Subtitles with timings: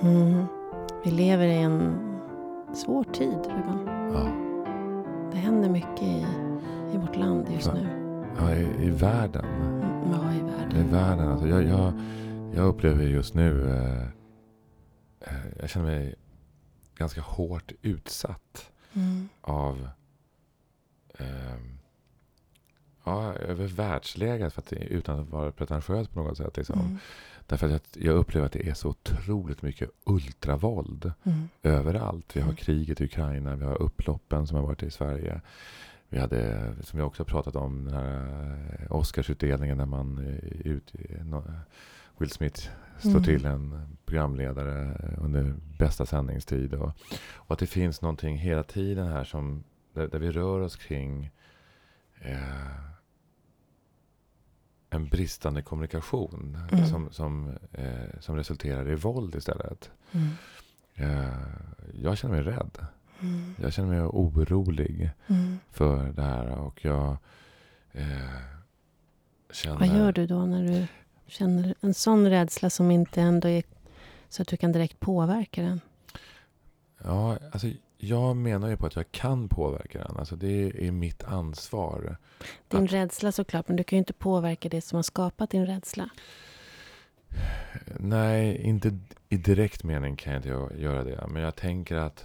[0.00, 0.44] Mm.
[1.04, 1.98] Vi lever i en
[2.74, 3.86] svår tid, Ruben.
[4.12, 4.28] Ja.
[5.32, 6.26] Det händer mycket i,
[6.94, 7.74] i vårt land just Ja.
[7.74, 7.88] nu.
[8.38, 9.44] Ja, i, i världen.
[9.44, 10.90] Mm, Ja, i I världen.
[10.90, 11.28] världen.
[11.28, 11.92] Alltså, jag, jag,
[12.54, 13.70] jag upplever just nu...
[13.70, 14.02] Eh,
[15.20, 16.14] eh, jag känner mig
[16.94, 19.28] ganska hårt utsatt Mm.
[19.40, 19.88] av...
[21.18, 21.78] ehm,
[23.04, 24.52] ja, över världsläget.
[24.52, 26.56] För att, utan att vara pretentiös på något sätt.
[26.56, 26.80] Liksom.
[26.80, 26.98] Mm.
[27.46, 31.48] Därför att jag, upplever att det är så otroligt mycket ultravåld Mm.
[31.62, 32.36] överallt.
[32.36, 32.56] Vi har Mm.
[32.56, 35.40] kriget i Ukraina, vi har upploppen som har varit i Sverige.
[36.08, 40.92] Vi hade, som jag också pratat om, den här eh, Oscarsutdelningen när man eh, ut,
[42.18, 43.24] Will Smith slår Mm.
[43.24, 46.74] till en programledare under bästa sändningstid.
[46.74, 46.92] Och,
[47.34, 51.30] och att det finns någonting hela tiden här som, där, där vi rör oss kring
[52.22, 52.76] eh,
[54.90, 56.86] en bristande kommunikation Mm.
[56.86, 59.90] som, som, eh, som resulterar i våld istället.
[60.12, 60.28] Mm.
[60.94, 61.32] Eh,
[62.02, 62.78] jag känner mig rädd.
[63.20, 63.54] Mm.
[63.60, 65.58] Jag känner mig orolig Mm.
[65.70, 66.46] för det här.
[66.50, 67.16] Och jag
[67.92, 68.06] eh,
[69.52, 69.78] känner...
[69.78, 70.86] Vad gör du då när du
[71.26, 73.62] känner en sån rädsla som inte ändå är
[74.28, 75.80] så att du kan direkt påverka den?
[77.04, 77.68] Ja, alltså,
[78.04, 80.16] jag menar ju på att jag kan påverka den.
[80.16, 82.16] Alltså, det är mitt ansvar.
[82.68, 85.66] Din Att- rädsla såklart, men du kan ju inte påverka det som har skapat din
[85.66, 86.10] rädsla.
[87.98, 91.26] Nej, inte i direkt mening kan jag inte gö- göra det.
[91.28, 92.24] Men jag tänker att,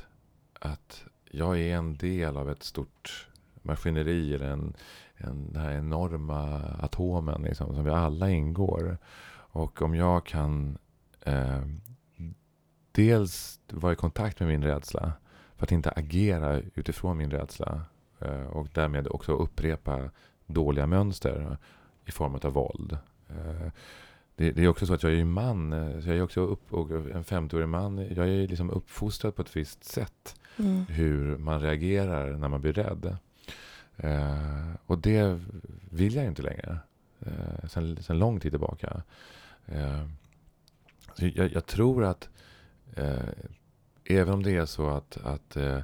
[0.59, 3.27] att jag är en del av ett stort
[3.61, 4.35] maskineri.
[4.35, 4.73] En,
[5.17, 8.97] en, den här enorma atomen liksom, som vi alla ingår.
[9.29, 10.77] Och om jag kan
[11.21, 11.61] eh,
[12.91, 15.13] dels vara i kontakt med min rädsla.
[15.57, 17.81] För att inte agera utifrån min rädsla.
[18.19, 20.09] Eh, och därmed också upprepa
[20.45, 21.57] dåliga mönster
[22.05, 22.97] i form av våld.
[23.29, 23.71] Eh,
[24.35, 25.73] det, det är också så att jag är man.
[25.73, 27.97] eh, Så jag är också upp, och en 50-årig man.
[27.97, 30.35] Jag är liksom uppfostrad på ett visst sätt.
[30.57, 30.85] Mm.
[30.89, 33.17] Hur man reagerar när man blir rädd.
[33.97, 35.39] Eh, och det
[35.91, 36.77] vill jag inte längre.
[37.19, 39.01] Eh, sen, sen lång tid tillbaka.
[39.65, 40.05] Eh,
[41.15, 42.29] jag, jag tror att
[42.95, 43.17] eh,
[44.09, 45.79] även om det är så att, att eh,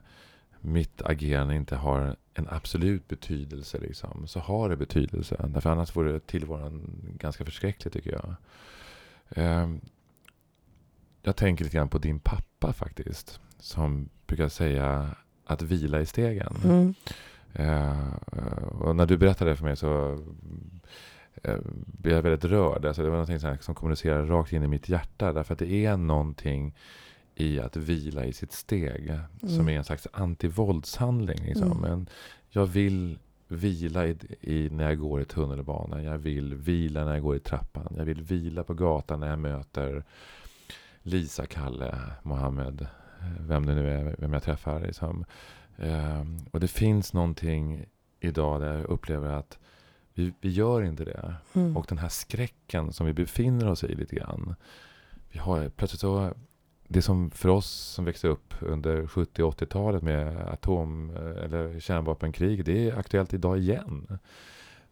[0.62, 5.46] mitt agerande inte har en absolut betydelse liksom, så har det betydelse.
[5.48, 8.36] Därför annars vore tillvaron ganska förskräcklig tycker jag.
[9.30, 9.70] Eh,
[11.22, 13.40] jag tänker lite grann på din pappa faktiskt.
[13.60, 16.56] Som brukar säga att vila i stegen.
[16.64, 16.94] Mm.
[17.54, 18.14] Eh,
[18.82, 20.24] och när du berättade det för mig så
[21.44, 22.86] eh, blev jag väldigt rörd.
[22.86, 25.34] Alltså det var någonting som kommunicerade rakt in i mitt hjärta.
[25.34, 26.76] Därför att det är någonting
[27.36, 29.20] i att vila i sitt steg.
[29.40, 29.68] Som Mm.
[29.70, 31.46] är en slags antivåldshandling.
[31.46, 31.72] Liksom.
[31.72, 31.82] Mm.
[31.82, 32.10] Men
[32.50, 36.04] jag vill vila i, i, när jag går i tunnelbanan.
[36.04, 37.94] Jag vill vila när jag går i trappan.
[37.98, 40.04] Jag vill vila på gatan när jag möter
[41.02, 42.82] Lisa, Kalle, Mohammed.
[42.82, 44.80] eh, Vem det nu är, vem jag träffar.
[44.82, 45.26] Liksom.
[45.78, 47.86] Ehm, och det finns någonting
[48.20, 49.58] idag där jag upplever att
[50.14, 51.36] vi, vi gör inte det.
[51.54, 51.78] Mm.
[51.78, 54.56] Och den här skräcken som vi befinner oss i lite grann.
[55.32, 56.34] Vi har plötsligt så,
[56.88, 61.10] det som för oss som växte upp under 70 och 80-talet med atom
[61.44, 64.20] eller kärnvapenkrig, det är aktuellt idag igen.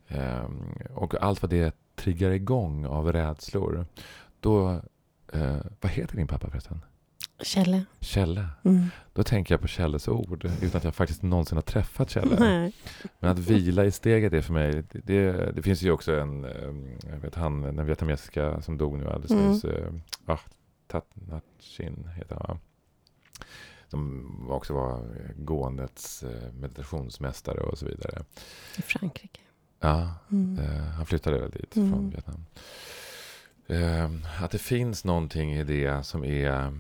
[0.07, 0.63] Ehm,
[0.93, 3.85] och allt vad det triggar igång av rädslor.
[4.39, 4.81] Då,
[5.33, 6.81] eh, vad heter din pappa förresten?
[7.43, 7.85] Kjelle?
[7.99, 8.47] Kjelle.
[8.63, 8.85] Mm.
[9.13, 12.39] Då tänker jag på Kjelles ord utan att jag faktiskt någonsin har träffat Kjelle.
[12.39, 12.73] Nej.
[13.19, 16.45] Men att vila i steget är för mig, det, det, det finns ju också en,
[16.45, 19.51] eh, jag vet han, den vietnamesiska som dog nu alldeles Mm.
[19.51, 19.93] nyss, eh,
[20.25, 20.37] ah,
[20.91, 22.59] Thach Nhat Chin heter han va?
[23.87, 28.23] Som också var gåendets eh, meditationsmästare och så vidare.
[28.77, 29.39] I Frankrike.
[29.79, 30.59] Ja, Mm.
[30.59, 31.89] eh, han flyttade väl dit Mm.
[31.91, 32.45] från Vietnam.
[33.67, 36.73] Eh, att det finns någonting i det som är,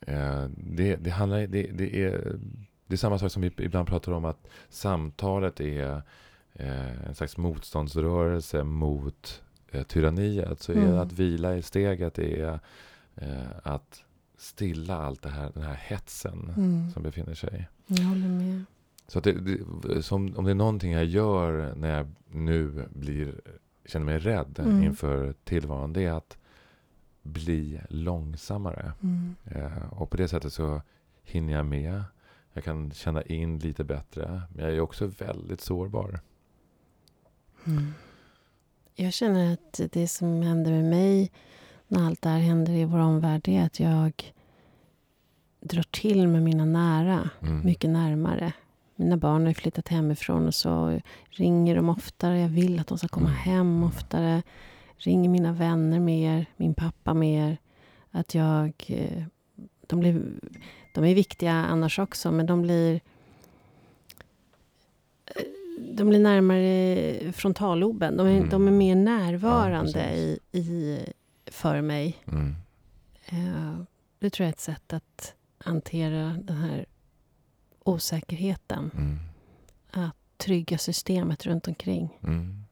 [0.00, 2.38] eh, det, det handlar, det, det är
[2.86, 6.02] det är samma sak som vi ibland pratar om att samtalet är
[6.52, 10.60] eh, en slags motståndsrörelse mot eh, tyranniet.
[10.62, 10.90] Så är Mm.
[10.90, 12.60] det att vila i steget är
[13.16, 14.04] eh, att
[14.38, 16.90] stilla allt det här, den här hetsen Mm.
[16.90, 17.68] som befinner sig.
[17.86, 18.64] Jag håller med.
[19.08, 19.32] Så det,
[19.82, 23.40] det, som, om det är någonting jag gör när jag nu blir,
[23.86, 24.82] känner mig rädd Mm.
[24.82, 26.36] inför tillvaron, det är att
[27.22, 28.92] bli långsammare.
[29.02, 29.34] Mm.
[29.44, 30.82] Eh, och på det sättet så
[31.22, 32.02] hinner jag med.
[32.52, 34.42] Jag kan känna in lite bättre.
[34.54, 36.20] Men jag är också väldigt sårbar.
[37.66, 37.92] Mm.
[38.94, 41.32] Jag känner att det som händer med mig
[41.88, 44.32] när allt det här händer i vår omvärld det är att jag
[45.60, 47.64] drar till med mina nära Mm.
[47.64, 48.52] mycket närmare.
[48.96, 51.00] Mina barn har flyttat hemifrån och så
[51.30, 52.40] ringer de oftare.
[52.40, 53.38] Jag vill att de ska komma Mm.
[53.38, 54.42] hem oftare.
[54.96, 57.56] Ringer mina vänner mer, min pappa mer.
[58.10, 59.22] Att jag eh,
[59.86, 60.22] de, blir,
[60.94, 63.00] de är viktiga annars också, men de blir
[65.96, 68.16] de blir närmare frontalloben.
[68.16, 68.48] De är, Mm.
[68.48, 70.98] de är mer närvarande Ja, i, i,
[71.54, 72.16] för mig.
[72.26, 72.54] Mm.
[73.26, 73.78] Eh,
[74.18, 76.86] det tror jag är ett sätt att hantera den här
[77.84, 78.90] osäkerheten.
[78.94, 79.18] Mm.
[79.90, 82.18] Att trygga systemet runt omkring.
[82.22, 82.64] Mm.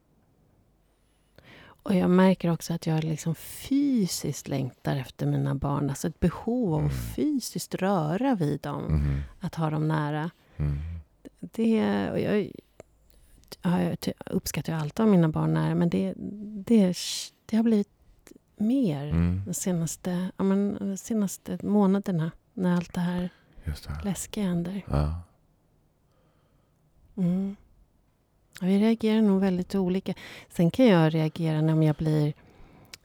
[1.64, 5.90] Och jag märker också att jag liksom fysiskt längtar efter mina barn.
[5.90, 6.90] Alltså ett behov av Mm.
[6.90, 8.84] att fysiskt röra vid dem.
[8.86, 9.20] Mm.
[9.40, 10.30] Att ha dem nära.
[10.56, 10.78] Mm.
[11.40, 12.50] Det, och jag,
[13.62, 13.96] ja, jag
[14.26, 15.74] uppskattar ju alltid att ha mina barn nära.
[15.74, 16.14] Men det,
[16.66, 16.96] det,
[17.46, 17.88] det har blivit
[18.62, 19.42] mer Mm.
[19.46, 22.30] de senaste, ja, men, de senaste månaderna.
[22.54, 23.28] När allt det här
[23.64, 24.00] Just det.
[24.04, 24.82] läskiga händer.
[24.90, 25.22] Ja.
[27.16, 27.56] Mm.
[28.60, 30.14] Vi reagerar nog väldigt olika.
[30.48, 32.32] Sen kan jag reagera när om jag blir,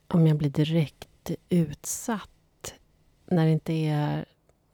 [0.08, 2.74] om jag blir direkt utsatt.
[3.26, 4.24] När det inte är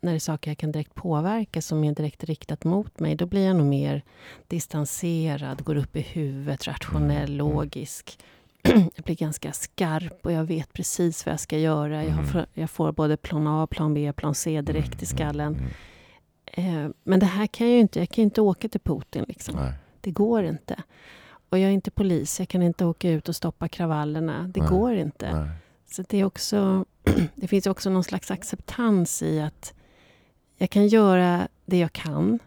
[0.00, 3.14] när det är saker jag kan direkt påverka som är direkt riktat mot mig.
[3.16, 4.02] Då blir jag nog mer
[4.48, 7.36] distanserad, går upp i huvudet, rationell, Mm.
[7.36, 8.18] logisk.
[8.64, 12.04] Jag blir ganska skarp och jag vet precis vad jag ska göra.
[12.04, 12.26] Jag, Mm.
[12.26, 15.56] får- jag får både plan A, plan B, plan C direkt i skallen.
[16.56, 16.84] Mm.
[16.86, 17.98] Eh, men det här kan jag ju inte.
[17.98, 19.24] Jag kan inte åka till Putin.
[19.28, 19.54] Liksom.
[19.56, 19.72] Nej.
[20.00, 20.82] Det går inte.
[21.48, 22.38] Och jag är inte polis.
[22.38, 24.50] Jag kan inte åka ut och stoppa kravallerna.
[24.54, 24.68] Det Nej.
[24.68, 25.32] går inte.
[25.40, 25.50] Nej.
[25.90, 26.84] Så det är också...
[27.34, 29.74] Det finns också någon slags acceptans i att
[30.56, 32.38] jag kan göra det jag kan.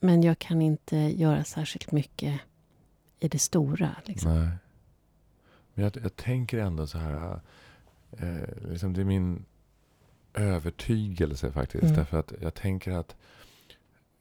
[0.00, 2.40] Men jag kan inte göra särskilt mycket
[3.20, 3.90] i det stora.
[4.04, 4.50] Liksom.
[5.74, 7.40] Men jag, jag tänker ändå så här.
[8.18, 9.44] Eh, liksom det är min
[10.34, 11.84] övertygelse faktiskt.
[11.84, 11.96] Mm.
[11.96, 13.16] Därför att jag tänker att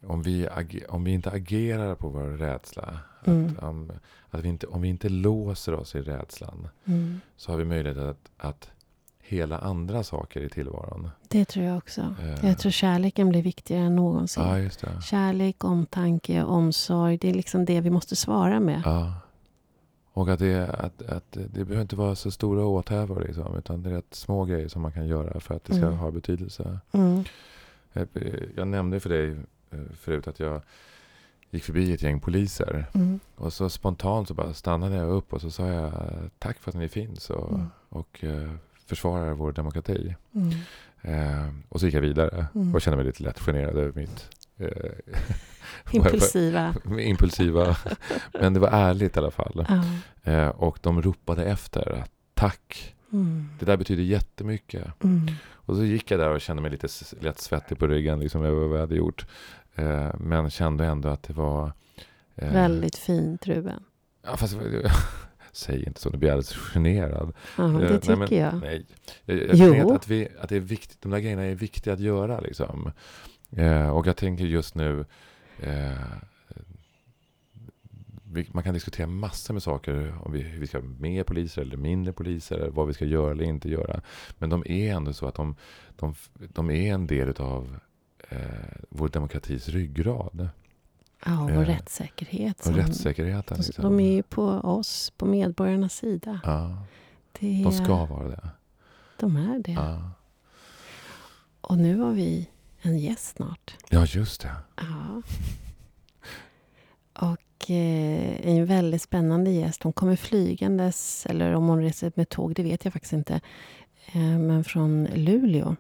[0.06, 0.48] om vi,
[0.90, 3.00] om vi inte agerar på vår rädsla.
[3.26, 3.46] Mm.
[3.46, 3.92] Att, om,
[4.30, 6.68] att vi inte, om vi inte låser oss i rädslan.
[6.86, 7.22] Mm.
[7.38, 8.70] Så har vi möjlighet att, att
[9.20, 11.10] hela andra saker i tillvaron.
[11.28, 12.16] Det tror jag också.
[12.22, 12.46] Eh.
[12.46, 14.44] Jag tror kärleken blir viktigare än någonsin.
[14.44, 15.02] Ja.
[15.02, 17.18] Kärlek, omtanke, omsorg.
[17.18, 18.82] Det är liksom det vi måste svara med.
[18.86, 19.14] Ja.
[20.16, 23.22] Och att det, att, att det behöver inte vara så stora åthävor.
[23.28, 25.86] Liksom, utan det är rätt små grejer som man kan göra för att det ska
[25.86, 25.98] Mm.
[25.98, 26.80] ha betydelse.
[26.92, 27.24] Mm.
[27.94, 28.08] Jag,
[28.56, 29.32] jag nämnde för dig
[29.72, 30.62] eh, förut att jag
[31.52, 32.86] gick förbi ett gäng poliser.
[32.94, 33.20] Mm.
[33.36, 35.92] Och så spontant så bara stannade jag upp och så sa jag
[36.40, 37.66] tack för att ni finns och, Mm.
[37.90, 38.52] och eh,
[38.86, 40.16] försvarar vår demokrati.
[40.34, 40.50] Mm.
[41.02, 42.76] Eh, och så gick jag vidare Mm.
[42.76, 44.43] och kände mig lite lätt generad över mitt eh,
[45.92, 46.74] Impulsiva.
[47.00, 47.78] impulsiva.
[48.34, 49.66] Men det var ärligt i alla fall.
[50.24, 52.04] Eh, och de ropade efter
[52.34, 52.96] tack.
[53.12, 53.50] Mm.
[53.60, 55.04] Det där betyder jättemycket.
[55.04, 55.28] Mm.
[55.52, 56.88] Och så gick jag där och kände mig lite
[57.22, 59.26] lätt svettig på ryggen liksom över vad jag hade gjort.
[59.76, 61.72] Eh, men kände ändå att det var...
[62.36, 63.84] eh, Väldigt fint, Ruben.
[64.26, 64.58] Ja, fast,
[65.52, 67.34] säg inte så, nu blir jag alldeles generad.
[67.58, 68.62] Ja, Eh, det nej, tycker men- jag.
[68.62, 68.86] Nej.
[69.26, 69.94] Jag, jag Jo.
[69.96, 72.40] att, vi, att det är viktigt, de där grejerna är viktiga att göra.
[72.40, 72.92] Liksom.
[73.56, 75.06] Eh, och jag tänker just nu...
[75.60, 75.94] Eh,
[78.24, 80.14] vi, man kan diskutera massor med saker.
[80.26, 82.56] Om vi, vi ska ha mer poliser eller mindre poliser.
[82.56, 84.02] Eller vad vi ska göra eller inte göra.
[84.38, 85.56] Men de är ändå så att de,
[85.96, 86.16] de,
[86.54, 87.80] de är en del av
[88.30, 88.38] eh,
[88.90, 90.48] vår demokratis ryggrad.
[91.26, 92.58] Ja, och eh, rättssäkerhet.
[92.60, 93.58] Och som- rättssäkerheten.
[93.58, 93.84] de, Liksom.
[93.84, 96.40] de är ju på oss, på medborgarnas sida.
[96.44, 96.78] ja,
[97.40, 98.50] Det de ska vara det.
[99.20, 99.72] De är det.
[99.72, 100.12] Ja.
[101.62, 102.50] Och nu har vi
[102.86, 103.78] en gäst snart.
[103.90, 104.52] ja, just det.
[104.76, 105.22] Ja.
[107.14, 109.84] Och eh, en väldigt spännande gäst.
[109.84, 113.34] Hon kommer flygandes, eller om hon reser med tåg, det vet jag faktiskt inte.
[114.06, 115.76] Eh, men från Luleå.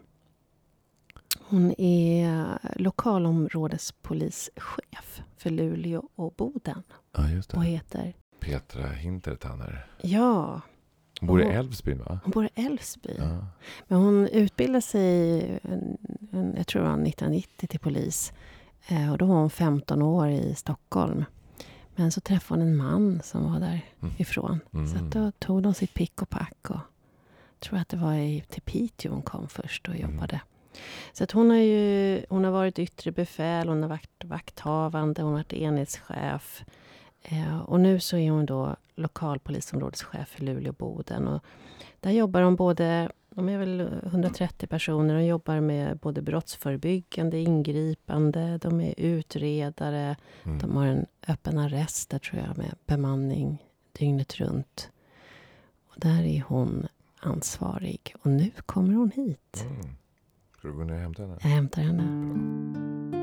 [1.40, 6.84] Hon är lokalområdespolischef för Luleå och Boden.
[7.18, 7.58] Ja, just det.
[7.58, 8.14] Och heter...
[8.40, 9.86] Petra Hintertanner.
[10.02, 10.62] Ja,
[11.28, 12.20] Hon bor i Älvsbyn va?
[12.24, 13.16] hon bor i Älvsbyn.
[13.20, 13.46] Ja.
[13.88, 15.98] Men hon utbildade sig, en,
[16.32, 18.34] en, jag tror det var 1990, till polis.
[18.88, 21.26] Eh, och då var hon 15 år i Stockholm.
[21.96, 24.60] Men så träffade hon en man som var därifrån.
[24.74, 24.88] Mm.
[24.88, 26.70] Så att då tog de sitt pick och pack.
[26.70, 26.76] Och,
[27.60, 30.12] jag tror att det var i, till Piteå hon kom först och Mm.
[30.12, 30.42] jobbade.
[31.14, 35.32] Så att hon har ju hon har varit yttre befäl, hon har varit vakthavande, hon
[35.32, 36.64] har varit enhetschef.
[37.24, 41.28] Eh, och nu så är hon då lokalpolisområdeschef för Luleå-Boden.
[41.28, 41.44] Och
[42.00, 48.58] där jobbar de både, de är väl 130 personer, de jobbar med både brottsförebyggande, ingripande,
[48.58, 50.60] de är utredare, Mm.
[50.60, 53.64] de har en öppen arrest där tror jag med bemanning
[54.00, 54.90] dygnet runt.
[55.88, 56.88] Och där är hon
[57.20, 58.16] ansvarig.
[58.22, 59.64] Och nu kommer hon hit.
[59.66, 59.96] Mm.
[60.58, 61.38] Ska du gå ner och hämta henne?
[61.42, 63.23] Jag hämtar henne.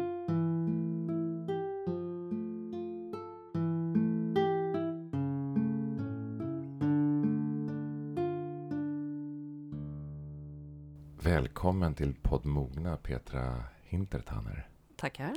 [11.30, 14.68] Välkommen till podd Mogna, Petra Hintertanner.
[14.96, 15.32] Tackar.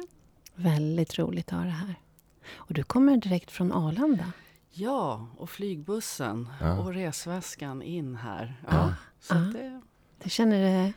[0.56, 1.96] Väldigt roligt att ha det här.
[2.54, 4.32] Och du kommer direkt från Arlanda.
[4.72, 6.80] Ja, och flygbussen Ja.
[6.80, 8.62] och resväskan in här.
[8.68, 8.94] Ja, Ja.
[9.20, 9.40] så Ja.
[9.40, 9.82] det,
[10.24, 10.94] Du känner det,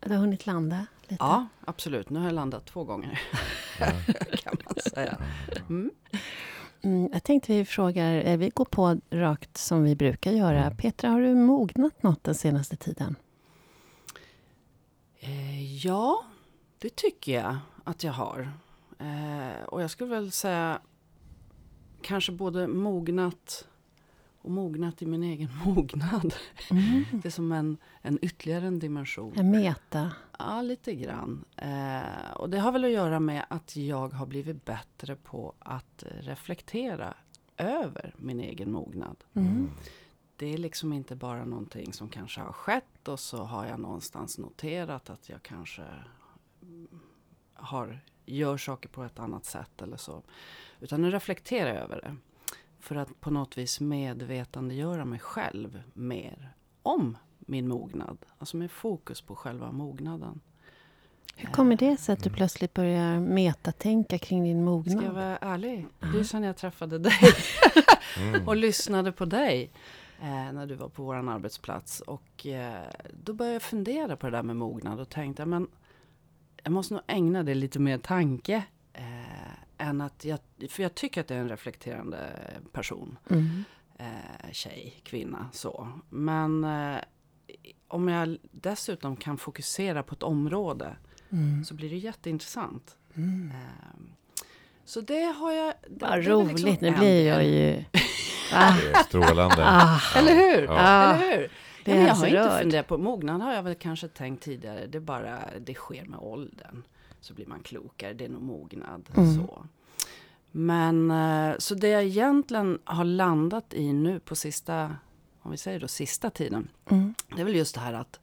[0.00, 1.16] du har hunnit landa lite?
[1.24, 2.10] ja, absolut.
[2.10, 3.20] Nu har jag landat två gånger,
[3.80, 3.86] Ja.
[4.36, 5.18] kan man säga.
[5.68, 5.90] Mm.
[6.82, 10.64] Mm, jag tänkte vi frågar, eh, vi går på rakt som vi brukar göra.
[10.64, 10.76] Mm.
[10.76, 13.16] Petra, har du mognat något den senaste tiden?
[15.20, 16.24] Eh, ja,
[16.78, 18.52] det tycker jag att jag har.
[18.98, 20.80] Eh, och jag skulle väl säga
[22.02, 23.68] kanske både mognat
[24.42, 26.34] och mognat i min egen mognad.
[26.70, 27.04] Mm.
[27.12, 29.32] Det är som en, en ytterligare en dimension.
[29.36, 30.12] En meta.
[30.38, 31.44] Ja, lite grann.
[31.56, 36.04] Eh, och det har väl att göra med att jag har blivit bättre på att
[36.20, 37.14] reflektera
[37.56, 39.16] över min egen mognad.
[39.34, 39.70] Mm.
[40.40, 44.38] Det är liksom inte bara någonting som kanske har skett och så har jag någonstans
[44.38, 45.82] noterat att jag kanske
[46.62, 46.88] mm,
[47.54, 50.22] har, gör saker på ett annat sätt eller så.
[50.80, 52.16] Utan nu reflekterar jag över det.
[52.78, 58.18] För att på något vis medvetandegöra mig själv mer om min mognad.
[58.38, 60.40] Alltså med fokus på själva mognaden.
[61.36, 65.14] Hur kommer det sig att du plötsligt börjar metatänka kring din Ska jag mognad?
[65.14, 65.86] vara ärlig?
[66.12, 67.12] Det är sen jag träffade dig
[68.18, 68.42] Mm.
[68.48, 69.70] och lyssnade på dig
[70.20, 72.00] eh, när du var på vår arbetsplats.
[72.00, 72.88] Och eh,
[73.24, 75.68] då började jag fundera på det där med mognad och tänkte men
[76.62, 78.64] jag måste nog ägna det lite mer tanke.
[78.92, 82.18] Eh, än att jag, för jag tycker att det är en reflekterande
[82.72, 83.18] person.
[83.30, 83.64] Mm.
[83.98, 85.88] Eh, tjej, kvinna, så.
[86.08, 86.98] Men eh,
[87.88, 90.96] om jag dessutom kan fokusera på ett område
[91.32, 91.64] Mm.
[91.64, 92.96] så blir det jätteintressant.
[93.14, 93.50] Mm.
[94.90, 95.74] Så det har jag...
[95.88, 97.84] det- Vad det är roligt, liksom nu blir jag ju...
[98.54, 99.56] Ah, Det är strålande.
[99.66, 100.62] ah, Eller hur?
[100.62, 101.14] Ja.
[101.14, 101.50] Eller hur?
[101.84, 102.60] det Ja, är men jag har inte rörd.
[102.60, 104.86] funderat på mognad har jag väl kanske tänkt tidigare.
[104.86, 106.82] Det bara, det sker med åldern.
[107.20, 109.08] Så blir man klokare, det är nog mognad.
[109.16, 109.34] Mm.
[109.36, 109.66] Så.
[110.50, 114.96] Men eh, så det jag egentligen har landat i nu på sista,
[115.42, 116.68] om vi säger då sista tiden.
[116.90, 117.14] Mm.
[117.34, 118.20] Det är väl just det här att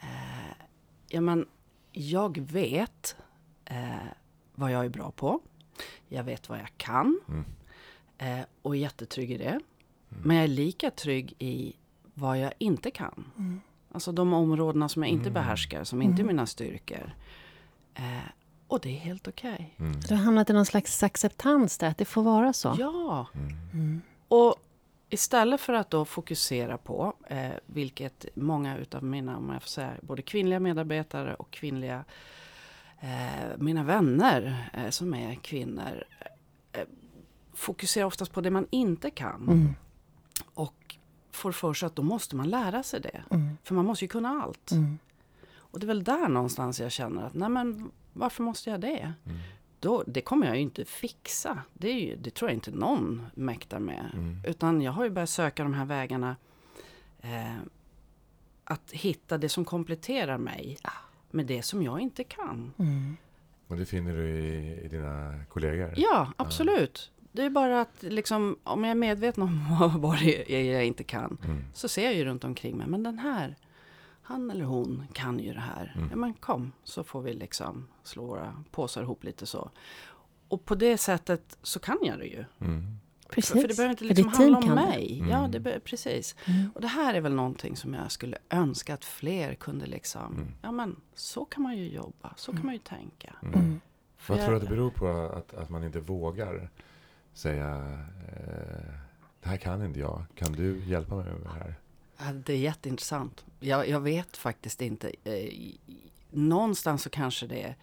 [0.00, 0.64] eh,
[1.08, 1.46] ja, men
[1.92, 3.16] jag vet
[3.64, 3.76] eh,
[4.54, 5.40] vad jag är bra på.
[6.08, 7.20] Jag vet vad jag kan.
[7.28, 7.44] Mm.
[8.18, 9.60] Eh, och är jättetrygg i det.
[10.08, 11.72] Men jag är lika trygg i
[12.14, 13.24] vad jag inte kan.
[13.38, 13.60] Mm.
[13.92, 15.34] Alltså de områdena som jag inte Mm.
[15.34, 16.26] behärskar, som inte är Mm.
[16.26, 17.14] mina styrkor.
[17.94, 18.02] Eh,
[18.68, 19.74] och det är helt okej.
[19.78, 20.00] Mm.
[20.00, 22.76] Du har hamnat i någon slags acceptans där, att det får vara så.
[22.78, 23.52] Ja, Mm.
[23.72, 24.02] Mm.
[24.28, 24.54] och
[25.10, 29.92] istället för att då fokusera på, eh, vilket många utav mina, om jag får säga,
[30.00, 32.04] både kvinnliga medarbetare och kvinnliga,
[33.56, 36.04] mina vänner eh, som är kvinnor,
[36.72, 36.84] eh,
[37.54, 39.42] fokuserar oftast på det man inte kan.
[39.42, 39.74] Mm.
[40.54, 40.96] Och
[41.30, 43.22] får för sig att då måste man lära sig det.
[43.30, 43.58] Mm.
[43.64, 44.70] För man måste ju kunna allt.
[44.70, 44.98] Mm.
[45.54, 49.12] Och det är väl där någonstans jag känner att, nej men varför måste jag det?
[49.24, 49.38] Mm.
[49.80, 51.62] Då, det kommer jag ju inte fixa.
[51.72, 54.10] Det, är ju, det tror jag inte någon mäktar med.
[54.14, 54.42] Mm.
[54.46, 56.36] Utan jag har ju börjat söka de här vägarna.
[57.20, 57.56] Eh,
[58.64, 60.78] att hitta det som kompletterar mig.
[61.36, 62.72] Med det som jag inte kan.
[62.78, 63.16] Mm.
[63.68, 65.94] Och det finner du i, i dina kollegor?
[65.96, 67.12] Ja, absolut.
[67.32, 71.04] Det är bara att liksom, om jag är medveten om vad det är jag inte
[71.04, 71.38] kan.
[71.44, 71.64] Mm.
[71.74, 72.86] Så ser jag ju runt omkring mig.
[72.86, 73.56] Men den här,
[74.22, 75.92] han eller hon kan ju det här.
[75.96, 76.08] Mm.
[76.10, 79.70] Ja men kom, så får vi liksom slå våra påsar ihop lite så.
[80.48, 82.44] Och på det sättet så kan jag det ju.
[82.60, 82.98] Mm.
[83.28, 83.62] Precis.
[83.62, 85.18] För, det behöver inte liksom handla om mig.
[85.18, 85.30] Mm.
[85.30, 86.36] Ja, det precis.
[86.44, 86.70] Mm.
[86.74, 90.48] Och det här är väl någonting som jag skulle önska att fler kunde liksom, Mm.
[90.62, 93.34] ja men så kan man ju jobba, så kan man ju tänka.
[93.42, 93.54] Mm.
[93.54, 93.80] Mm.
[94.28, 96.68] Vad tror du att det beror på att, att man inte vågar
[97.34, 98.94] säga eh,
[99.42, 100.24] det här kan inte jag.
[100.34, 101.74] Kan du hjälpa mig med det här?
[102.18, 103.44] Ja, det är jätteintressant.
[103.60, 105.12] Jag, jag vet faktiskt inte.
[105.24, 105.52] Eh,
[106.30, 107.76] någonstans så kanske det är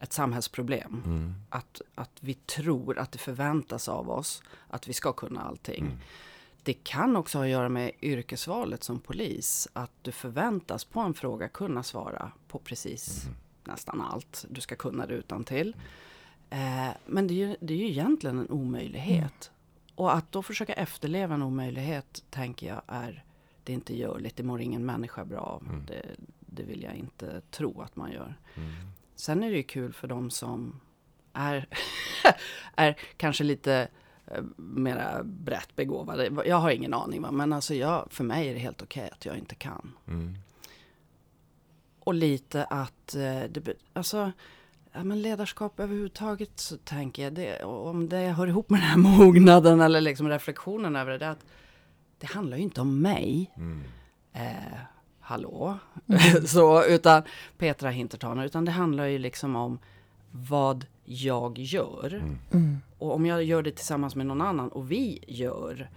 [0.00, 1.02] ett samhällsproblem.
[1.04, 1.34] Mm.
[1.50, 5.84] Att, att vi tror att det förväntas av oss att vi ska kunna allting.
[5.84, 5.98] Mm.
[6.62, 9.68] Det kan också ha att göra med yrkesvalet som polis.
[9.72, 13.36] Att du förväntas på en fråga kunna svara på precis Mm.
[13.64, 14.44] nästan allt.
[14.50, 15.76] Du ska kunna det utan till.
[16.50, 19.50] Eh, men det är, ju, det är ju egentligen en omöjlighet.
[19.94, 23.24] Och att då försöka efterleva en omöjlighet tänker jag är
[23.64, 24.36] det är inte görligt.
[24.36, 25.62] Det mår ingen människa bra av.
[25.62, 25.86] Mm.
[25.86, 26.02] Det,
[26.40, 28.34] det vill jag inte tro att man gör.
[29.16, 30.80] Sen är det ju kul för de som
[31.32, 31.68] är,
[32.76, 33.88] är kanske lite
[34.26, 36.30] eh, mera brett begåvade.
[36.46, 37.30] Jag har ingen aning va?
[37.30, 39.92] men alltså jag, för mig är det helt okej att jag inte kan.
[40.08, 40.34] Mm.
[42.00, 44.32] Och lite att, eh, det, alltså,
[44.92, 48.96] ja, men ledarskap överhuvudtaget så tänker jag det, om det hör ihop med den här
[49.18, 51.46] mognaden eller liksom reflektionen över det, det att
[52.18, 53.52] det handlar ju inte om mig.
[53.56, 53.82] Mm.
[54.32, 54.78] Eh,
[55.26, 55.78] hallå,
[56.46, 57.22] så, utan
[57.58, 59.78] Petra Hintertaner, utan det handlar ju liksom om
[60.30, 62.14] vad jag gör.
[62.14, 62.38] Mm.
[62.52, 62.78] Mm.
[62.98, 65.90] Och om jag gör det tillsammans med någon annan och vi gör,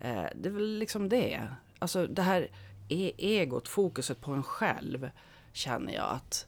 [0.00, 1.48] eh, det är väl liksom det.
[1.78, 2.48] Alltså det här
[2.88, 5.10] e egot, fokuset på en själv,
[5.52, 6.46] känner jag att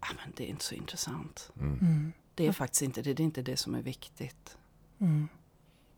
[0.00, 1.50] ah, men det är inte så intressant.
[1.60, 1.78] Mm.
[1.78, 2.12] Mm.
[2.34, 4.56] Det är faktiskt inte det, det är inte det som är viktigt
[5.00, 5.28] Mm.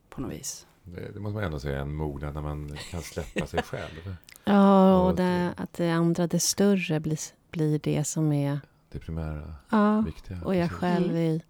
[0.09, 0.67] på något vis.
[0.83, 4.15] Det, det måste man ändå säga en mognad när man kan släppa sig själv.
[4.43, 7.19] Ja, och det, att det andra, det större blir,
[7.51, 8.59] blir det som är...
[8.91, 10.41] Det primära, Ja, viktiga.
[10.45, 10.79] och jag precis.
[10.79, 11.35] själv Mm.
[11.35, 11.41] är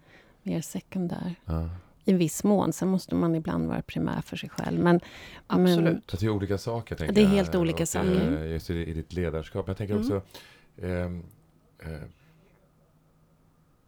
[0.44, 1.36] mer sekundär.
[1.46, 1.70] Ja.
[2.06, 2.74] I viss mån.
[2.74, 4.80] Sen måste man ibland vara primär för sig själv.
[4.80, 5.00] Men,
[5.48, 6.12] men Absolut.
[6.12, 6.96] Så det är olika saker.
[6.96, 7.30] Tänker Det är jag.
[7.32, 8.38] helt olika och, saker.
[8.44, 9.68] eh, Just i, i ditt ledarskap.
[9.68, 10.06] Jag tänker Mm.
[10.06, 10.22] också.
[10.82, 11.24] ehm,
[11.80, 11.90] eh,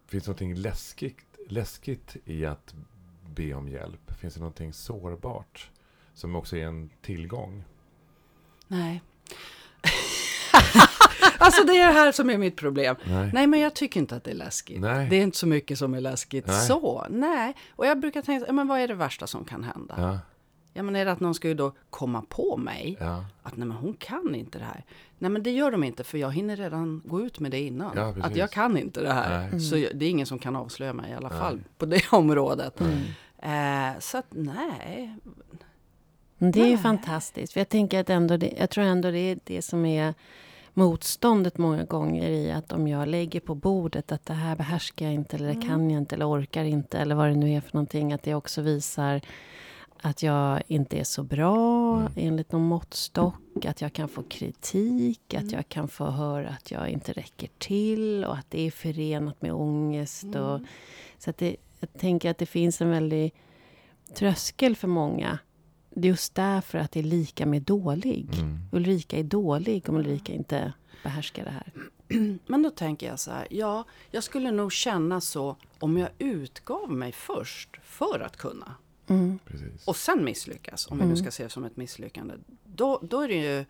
[0.07, 2.73] finns det någonting läskigt, läskigt i att
[3.35, 4.11] be om hjälp?
[4.19, 5.71] Finns det någonting sårbart?
[6.13, 7.63] Som också är en tillgång?
[8.73, 9.01] Nej.
[11.37, 12.95] alltså det är det här som är mitt problem.
[13.03, 13.29] Nej.
[13.33, 14.81] Nej men jag tycker inte att det är läskigt.
[14.81, 15.09] Nej.
[15.09, 16.67] Det är inte så mycket som är läskigt Nej.
[16.67, 17.05] så.
[17.09, 17.55] Nej.
[17.75, 19.95] Och jag brukar tänka, men vad är det värsta som kan hända?
[19.97, 20.19] Ja.
[20.75, 22.97] Ja, men är det att någon ska ju då komma på mig?
[22.99, 24.83] ja, Att nej men hon kan inte det här.
[25.17, 27.91] Nej men det gör de inte för jag hinner redan gå ut med det innan.
[27.95, 28.23] Ja, precis.
[28.31, 29.49] att jag kan inte det här.
[29.51, 29.59] Nej.
[29.59, 31.39] Så jag, det är ingen som kan avslöja mig i alla Nej.
[31.39, 32.81] fall på det området.
[32.81, 33.93] Mm.
[33.93, 35.15] Eh, så att nej.
[36.51, 37.53] Det är ju fantastiskt.
[37.53, 40.13] För jag tänker att ändå det, jag tror ändå det är det som är
[40.73, 45.13] motståndet många gånger i att om jag lägger på bordet att det här behärskar jag
[45.13, 45.67] inte eller det Mm.
[45.67, 48.13] kan jag inte eller orkar inte eller vad det nu är för någonting.
[48.13, 49.21] Att det också visar
[50.01, 52.11] att jag inte är så bra Mm.
[52.15, 53.65] enligt någon måttstock.
[53.65, 55.53] Att jag kan få kritik, att Mm.
[55.53, 59.53] jag kan få höra att jag inte räcker till och att det är förenat med
[59.53, 60.23] ångest.
[60.23, 60.65] Och, Mm.
[61.17, 63.33] så att det, jag tänker att det finns en väldig
[64.13, 65.39] tröskel för många.
[65.95, 68.29] Just därför att det är lika med dålig.
[68.39, 68.59] mm.
[68.71, 70.73] Ulrika är dålig om Ulrika inte
[71.03, 71.71] behärskar det här.
[72.47, 76.91] Men då tänker jag så här, ja, jag skulle nog känna så om jag utgav
[76.91, 78.75] mig först för att kunna.
[79.07, 79.39] Mm.
[79.85, 81.15] Och sen misslyckas, om vi Mm.
[81.15, 82.33] nu ska se det som ett misslyckande.
[82.65, 83.65] Då, då är det ju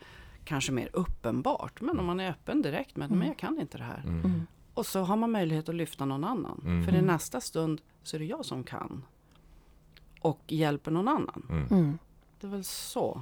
[0.45, 1.81] kanske mer uppenbart.
[1.81, 4.01] Men om man är öppen direkt med att men jag kan inte det här.
[4.05, 4.19] Mm.
[4.25, 4.47] Mm.
[4.73, 6.61] Och så har man möjlighet att lyfta någon annan.
[6.65, 6.85] Mm.
[6.85, 9.05] För i nästa stund så är det jag som kan.
[10.19, 11.67] Och hjälper någon annan.
[11.71, 11.97] Mm.
[12.43, 13.21] Det är väl så,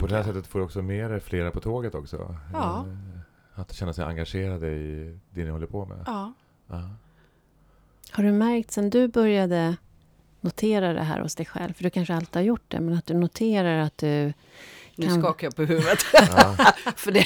[0.00, 2.36] på det här sättet får du också med dig flera på tåget också.
[2.52, 2.86] Ja.
[2.86, 6.04] Eh, Att känna sig engagerade i det ni håller på med.
[6.06, 6.32] Ja.
[6.66, 6.90] Ja.
[8.10, 9.76] Har du märkt sen du började
[10.40, 13.06] notera det här hos dig själv, för du kanske alltid har gjort det, men att
[13.06, 14.32] du noterar att du...
[14.96, 15.98] Nu Kan- skakar jag på huvudet.
[16.12, 16.56] Ja.
[16.96, 17.24] För det,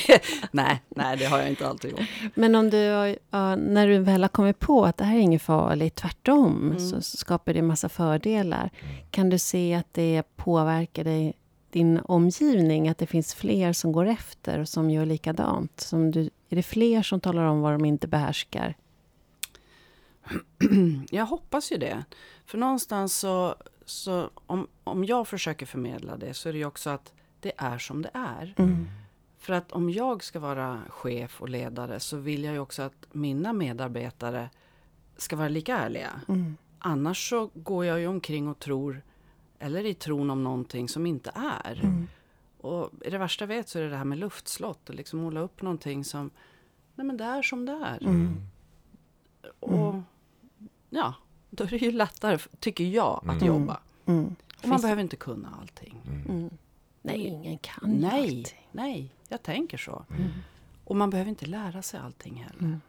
[0.53, 2.01] nej, nej, det har jag inte alltid gjort.
[2.35, 2.79] Men om du,
[3.31, 6.79] ja, när du väl har kommit på att det här är inget farligt, tvärtom, Mm.
[6.79, 8.71] så, skapar det massa fördelar.
[9.11, 11.35] Kan du se att det påverkar dig,
[11.71, 12.89] din omgivning?
[12.89, 15.81] Att det finns fler som går efter och som gör likadant?
[15.81, 18.75] Som du, är det fler som talar om vad de inte behärskar?
[21.11, 22.05] Jag hoppas ju det.
[22.47, 23.55] För någonstans så,
[23.85, 27.79] så om, om jag försöker förmedla det så är det ju också att det är
[27.79, 28.55] som det är.
[28.59, 28.89] Mm.
[29.39, 33.07] För att om jag ska vara chef och ledare så vill jag ju också att
[33.13, 34.51] mina medarbetare
[35.17, 36.21] ska vara lika ärliga.
[36.29, 36.57] Mm.
[36.79, 39.03] Annars så går jag ju omkring och tror,
[39.59, 41.81] eller i tron om någonting som inte är.
[41.85, 42.09] Mm.
[42.61, 45.19] Och i det värsta jag vet så är det det här med luftslott och liksom
[45.21, 46.31] måla upp någonting som,
[46.95, 48.03] nej men det är som det är.
[48.03, 48.41] Mm.
[49.61, 49.95] Och
[50.91, 51.15] ja,
[51.51, 53.47] då är det ju lättare, tycker jag, att Mm.
[53.47, 53.81] jobba.
[54.07, 54.25] Mm.
[54.25, 54.31] Och
[54.69, 56.01] man Finns- behöver inte kunna allting.
[57.03, 57.15] Mm.
[57.15, 57.23] Mm.
[57.23, 58.69] Nej, ingen kan Nej, allting.
[58.73, 60.05] nej, jag tänker så.
[60.11, 60.29] Mm.
[60.85, 62.59] Och man behöver inte lära sig allting heller.
[62.63, 62.81] Mm.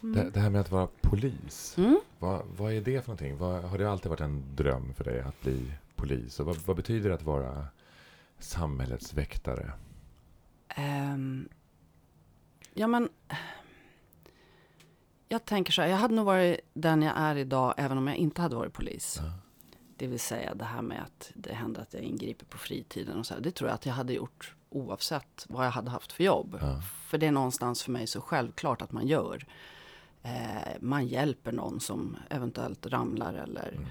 [0.00, 1.74] Det, det här med att vara polis.
[1.78, 2.00] Mm.
[2.18, 3.36] Vad, vad är det för någonting?
[3.36, 6.40] Vad, har det alltid varit en dröm för dig att bli polis?
[6.40, 7.66] Och vad, vad betyder det att vara
[8.38, 9.72] samhällets väktare?
[10.68, 11.48] Ehm,
[12.74, 13.08] ja men,
[15.28, 18.16] jag tänker så här, jag hade nog varit den jag är idag även om jag
[18.16, 19.20] inte hade varit polis.
[19.22, 19.32] Ja.
[19.98, 23.26] Det vill säga det här med att det händer att jag ingriper på fritiden och
[23.26, 23.40] så här.
[23.40, 26.58] Det tror jag att jag hade gjort oavsett vad jag hade haft för jobb.
[26.60, 26.80] Ja.
[27.06, 29.46] För det är någonstans för mig så självklart att man gör.
[30.22, 33.86] Eh, man hjälper någon som eventuellt ramlar eller Mm.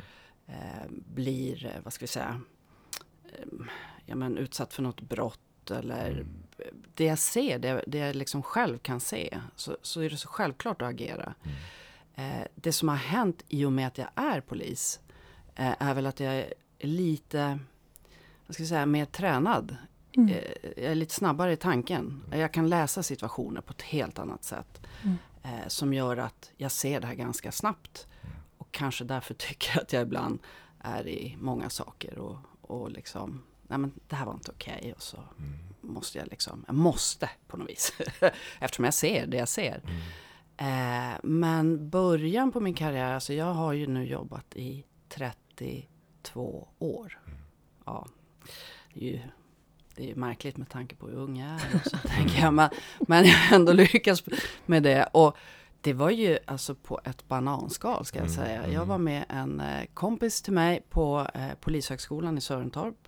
[0.47, 2.41] eh, blir, eh, vad ska vi säga,
[3.25, 3.45] eh,
[4.05, 6.27] ja, men utsatt för något brott eller Mm.
[6.93, 10.27] det jag ser, det, det jag liksom själv kan se, så, så är det så
[10.27, 11.33] självklart att agera.
[11.43, 11.57] Mm.
[12.41, 14.99] Eh, det som har hänt i och med att jag är polis
[15.79, 17.59] är väl att jag är lite,
[18.47, 19.77] vad ska jag säga, mer tränad.
[20.15, 20.29] Mm.
[20.29, 20.43] Eh,
[20.77, 22.23] jag är lite snabbare i tanken.
[22.31, 24.81] Jag kan läsa situationer på ett helt annat sätt.
[25.03, 25.17] Mm.
[25.43, 28.07] Eh, som gör att jag ser det här ganska snabbt.
[28.57, 30.39] Och kanske därför tycker jag att jag ibland
[30.79, 34.77] är i många saker och, och liksom nej men det här var inte okej.
[34.79, 34.91] Okay.
[34.91, 35.53] Och så Mm.
[35.81, 37.93] måste jag liksom, jag måste på något vis.
[38.59, 39.81] Eftersom jag ser det jag ser.
[39.83, 41.13] Mm.
[41.13, 44.83] Eh, men början på min karriär, alltså jag har ju nu jobbat i
[45.57, 47.19] 32 år.
[47.85, 48.07] Ja,
[48.93, 49.19] det är ju,
[49.95, 51.75] det är ju märkligt med tanke på hur ung jag är.
[51.75, 52.53] och Så, tänker jag.
[52.53, 54.23] Men, men jag har ändå lyckats
[54.65, 55.09] med det.
[55.13, 55.37] Och
[55.81, 58.61] det var ju alltså på ett bananskal ska jag Mm, säga.
[58.63, 58.87] Jag mm.
[58.87, 63.07] var med en eh, kompis till mig på eh, Polishögskolan i Sörentorp.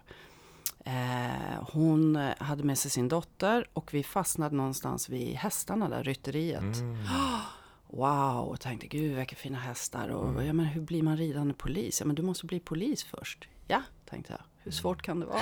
[0.85, 6.61] Eh, hon hade med sig sin dotter och vi fastnade någonstans vid hästarna där, rytteriet.
[6.61, 6.97] Mm.
[7.91, 10.09] Wow, och tänkte gud vilka fina hästar.
[10.09, 10.45] Och Mm.
[10.45, 11.99] ja, men hur blir man ridande polis?
[11.99, 13.47] Ja, men du måste bli polis först.
[13.67, 14.41] Ja, tänkte jag.
[14.63, 15.41] Hur svårt kan det vara?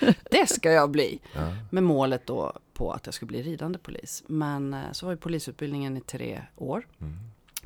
[0.30, 1.20] det ska jag bli!
[1.34, 1.52] Ja.
[1.70, 4.22] Med målet då på att jag skulle bli ridande polis.
[4.26, 6.86] Men eh, så var ju polisutbildningen i tre år.
[7.00, 7.14] Mm.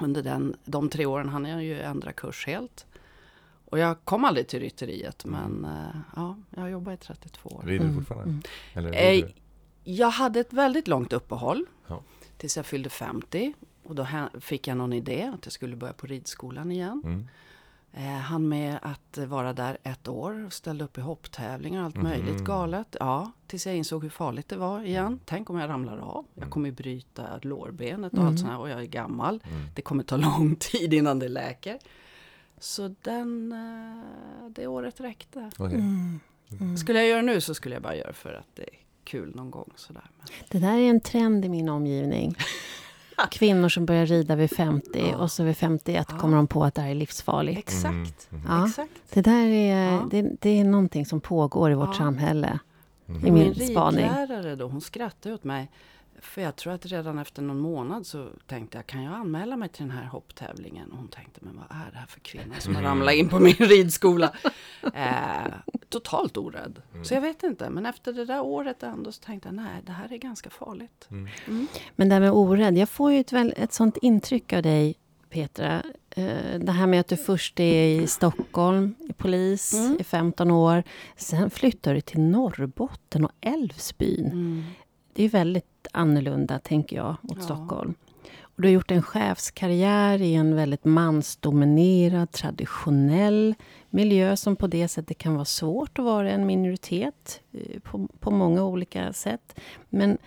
[0.02, 2.86] Under den, de tre åren hann jag ju ändra kurs helt.
[3.64, 7.62] Och jag kom aldrig till rytteriet, men eh, ja, jag har jobbat i 32 år.
[7.66, 8.30] Rider du Mm, fortfarande?
[8.30, 8.42] mm.
[8.74, 9.34] Eller Eh, rider?
[9.84, 12.02] Jag hade ett väldigt långt uppehåll Ja.
[12.36, 13.52] tills jag fyllde 50.
[13.92, 14.06] Och då
[14.40, 17.02] fick jag någon idé att jag skulle börja på ridskolan igen.
[17.04, 17.28] Mm.
[17.92, 21.94] Eh, han med att vara där ett år och ställde upp i hopptävlingar och allt
[21.96, 22.04] Mhm.
[22.04, 22.96] möjligt galet.
[23.00, 25.20] Ja, tills jag insåg hur farligt det var igen.
[25.24, 26.26] Tänk om jag ramlar av.
[26.34, 26.50] Jag Mm.
[26.50, 28.28] kommer ju bryta lårbenet och Mm.
[28.30, 29.42] allt sånt här och jag är gammal.
[29.50, 29.62] Mm.
[29.74, 31.78] Det kommer ta lång tid innan det läker.
[32.58, 35.50] Så den, eh, det året räckte.
[35.58, 35.74] Okej.
[35.78, 36.20] Mm.
[36.60, 36.76] Mm.
[36.76, 39.50] Skulle jag göra nu så skulle jag bara göra för att det är kul någon
[39.50, 39.70] gång.
[39.76, 40.10] Sådär.
[40.18, 42.34] Men, Det där är en trend i min omgivning.
[43.30, 45.16] Kvinnor som börjar rida vid 50 Ja.
[45.16, 46.18] och så vid 51 Ja.
[46.18, 47.58] kommer de på att det här är livsfarligt.
[47.58, 48.28] exakt.
[48.32, 48.42] Mm.
[48.48, 48.66] Ja.
[48.66, 48.90] exakt.
[49.12, 50.08] Det där är, Ja.
[50.10, 51.94] det, det är någonting som pågår i vårt Ja.
[51.94, 52.58] samhälle.
[53.08, 53.26] Mm.
[53.26, 54.04] I min Min spaning.
[54.08, 55.70] ridlärare då, hon skrattade åt mig.
[56.22, 59.68] För jag tror att redan efter någon månad så tänkte jag, kan jag anmäla mig
[59.68, 60.90] till den här hopptävlingen?
[60.92, 62.90] Och hon tänkte, men vad är det här för kvinna som har Mm.
[62.90, 64.32] ramlat in på min ridskola?
[64.94, 65.52] Eh,
[65.88, 66.82] totalt orädd.
[66.92, 67.04] Mm.
[67.04, 69.92] Så jag vet inte, men efter det där året ändå så tänkte jag, nej, det
[69.92, 71.06] här är ganska farligt.
[71.10, 71.28] Mm.
[71.48, 71.66] Mm.
[71.96, 74.94] Men det här med orädd, jag får ju ett, väl, ett sånt intryck av dig,
[75.30, 75.82] Petra.
[76.10, 79.96] Eh, Det här med att du först är i Stockholm, i polis, Mm.
[80.00, 80.82] i 15 år.
[81.16, 84.26] Sen flyttar du till Norrbotten och Älvsbyn.
[84.26, 84.64] Mm.
[85.14, 87.44] Det är väldigt annorlunda, tänker jag, mot Ja.
[87.44, 87.94] Stockholm.
[88.40, 93.54] Och du har gjort en chefskarriär i en väldigt mansdominerad, traditionell
[93.90, 98.30] miljö som på det sättet kan vara svårt att vara en minoritet eh, på, på
[98.30, 99.60] många olika sätt.
[99.88, 100.18] Men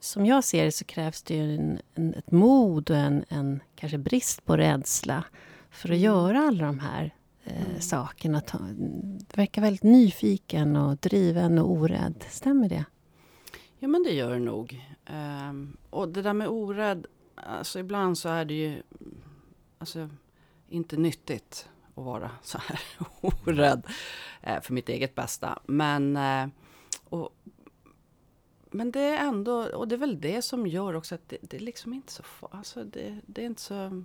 [0.00, 3.98] som jag ser det så krävs det en, en, ett mod och en, en kanske
[3.98, 5.24] brist på rädsla
[5.70, 6.02] för att Mm.
[6.02, 7.80] göra alla de här eh, Mm.
[7.80, 8.40] sakerna.
[8.40, 12.24] Ta, du verkar väldigt nyfiken och driven och orädd.
[12.30, 12.84] Stämmer det?
[13.78, 14.86] Ja, men det gör det nog.
[15.10, 18.82] Um, och det där med orädd, alltså ibland så är det ju
[19.78, 20.08] alltså,
[20.68, 22.80] inte nyttigt att vara så här
[23.20, 23.86] orädd
[24.42, 25.58] eh, för mitt eget bästa.
[25.66, 26.48] Men, eh,
[27.04, 27.36] och,
[28.70, 31.56] men det är ändå, och det är väl det som gör också att det, det
[31.56, 34.04] är liksom inte så, alltså det, det är inte så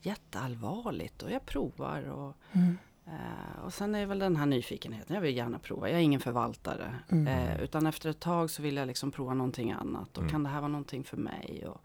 [0.00, 2.78] jätteallvarligt och jag provar och mm.
[3.10, 5.88] Eh, och sen är väl den här nyfikenheten, jag vill gärna prova.
[5.90, 6.94] Jag är ingen förvaltare.
[7.08, 7.26] Mm.
[7.26, 10.10] Eh, utan efter ett tag så vill jag liksom prova någonting annat.
[10.16, 10.30] Och Mm.
[10.30, 11.64] kan det här vara någonting för mig?
[11.66, 11.80] Och,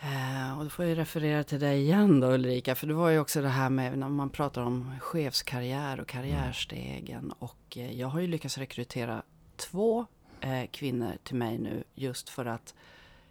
[0.00, 2.74] eh, och då får jag referera till dig igen då Ulrika.
[2.74, 7.32] För det var ju också det här med när man pratar om chefskarriär och karriärstegen.
[7.38, 9.22] Och eh, jag har ju lyckats rekrytera
[9.56, 10.06] två
[10.40, 11.84] eh, kvinnor till mig nu.
[11.94, 12.74] Just för att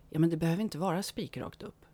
[0.10, 1.86] ja, men det behöver inte vara spikrakt upp.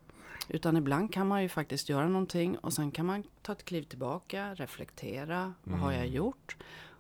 [0.48, 3.84] Utan ibland kan man ju faktiskt göra någonting och sen kan man ta ett kliv
[3.84, 5.54] tillbaka, reflektera.
[5.64, 6.14] Vad har jag Mm.
[6.14, 6.58] gjort?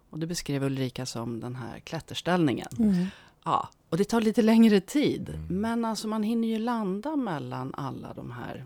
[0.10, 2.67] Och det beskrev Ulrika som den här klätterställningen.
[2.79, 3.05] Mm.
[3.43, 5.29] Ja, och det tar lite längre tid.
[5.29, 5.62] Mm.
[5.62, 8.65] Men alltså man hinner ju landa mellan alla de här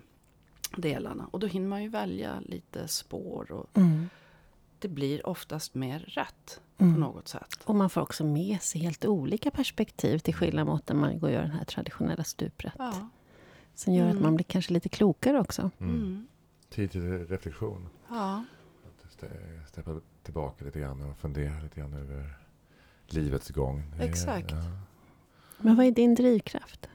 [0.75, 1.27] delarna.
[1.31, 4.09] Och då hinner man ju välja lite spår och Mm.
[4.79, 6.93] det blir oftast mer rätt Mm.
[6.93, 7.59] på något sätt.
[7.63, 11.27] Och man får också med sig helt olika perspektiv till skillnad mot när man går
[11.27, 12.73] och gör den här traditionella stuprätt.
[12.77, 12.93] Ja.
[13.75, 14.23] Som gör att Mm.
[14.23, 15.71] man blir kanske lite klokare också.
[15.79, 15.95] Mm.
[15.95, 16.27] Mm.
[16.69, 17.89] Tid till reflektion.
[18.09, 18.43] Ja.
[18.87, 19.11] Att
[19.69, 22.33] steppa tillbaka lite grann och fundera lite grann över
[23.07, 23.83] livets gång.
[23.99, 24.51] Exakt.
[24.51, 24.57] Ja.
[25.57, 26.87] Men vad är din drivkraft?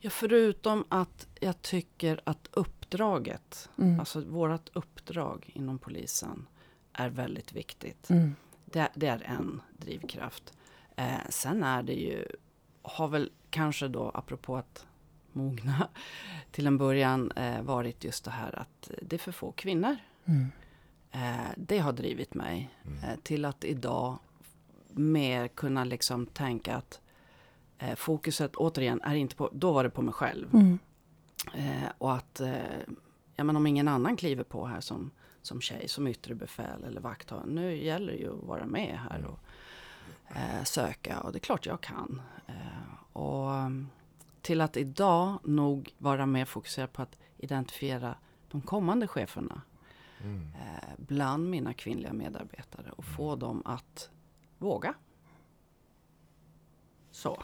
[0.00, 4.00] ja, förutom att jag tycker att uppdraget, Mm.
[4.00, 6.46] alltså vårt uppdrag inom polisen
[6.92, 8.10] är väldigt viktigt.
[8.10, 8.34] Mm.
[8.64, 10.52] Det, det är en drivkraft.
[10.96, 12.26] Eh, sen är det ju,
[12.82, 14.86] har väl kanske då apropå att
[15.32, 15.88] mogna
[16.50, 19.96] till en början eh, varit just det här att det är för få kvinnor.
[20.24, 20.50] Mm.
[21.10, 23.04] Eh, det har drivit mig Mm.
[23.04, 24.18] eh, till att idag
[24.92, 27.00] mer kunna liksom tänka att
[27.78, 30.54] eh, fokuset återigen är inte på, då var det på mig själv.
[30.54, 30.78] Mm.
[31.54, 32.54] Eh, och att, eh,
[33.36, 35.10] ja men om ingen annan kliver på här som,
[35.42, 37.46] som tjej, som yttre befäl eller vakthavare.
[37.46, 39.38] Nu gäller det ju att vara med här och
[40.36, 42.22] eh, söka och det är klart jag kan.
[43.14, 43.88] Och mm,
[44.42, 48.14] till att idag nog vara mer fokuserad på att identifiera
[48.50, 49.62] de kommande cheferna
[50.20, 50.48] Mm.
[50.54, 54.10] eh, bland mina kvinnliga medarbetare och få dem att
[54.58, 54.94] våga.
[57.10, 57.42] Så.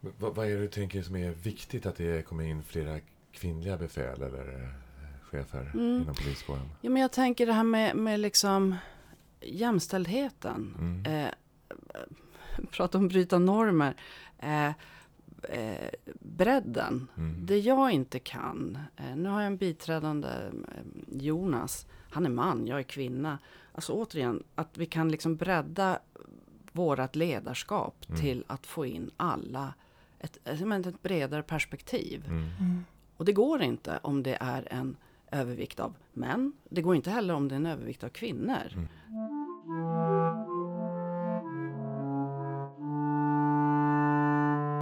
[0.00, 3.00] Vad, vad är det du tänker som är viktigt att det kommer in flera
[3.32, 4.68] kvinnliga befäl eller eh,
[5.22, 6.02] chefer Mm.
[6.02, 6.68] inom poliskåren?
[6.80, 8.74] Ja, men jag tänker det här med, med liksom
[9.40, 10.74] jämställdheten.
[10.78, 11.24] Mm.
[11.24, 11.30] Eh,
[12.70, 13.96] prata om bryta normer.
[14.42, 14.72] Eh,
[15.42, 17.08] eh, bredden.
[17.16, 17.46] Mm.
[17.46, 18.78] Det jag inte kan.
[18.96, 21.86] Eh, nu har jag en biträdande eh, Jonas.
[22.10, 23.38] Han är man, jag är kvinna.
[23.72, 25.98] Alltså återigen, att vi kan liksom bredda
[26.72, 28.20] vårat ledarskap Mm.
[28.20, 29.74] till att få in alla.
[30.18, 32.24] Ett, menar, ett bredare perspektiv.
[32.28, 32.84] Mm.
[33.16, 34.96] Och det går inte om det är en
[35.32, 36.52] övervikt av män.
[36.70, 38.88] Det går inte heller om det är en övervikt av kvinnor.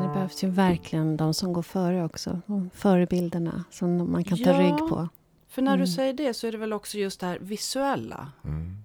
[0.02, 2.40] Det behövs ju verkligen de som går före också.
[2.46, 4.60] De förebilderna som man kan ta Ja.
[4.60, 5.08] rygg på.
[5.48, 5.86] För när Mm.
[5.86, 8.32] du säger det så är det väl också just det här visuella.
[8.44, 8.76] Mm.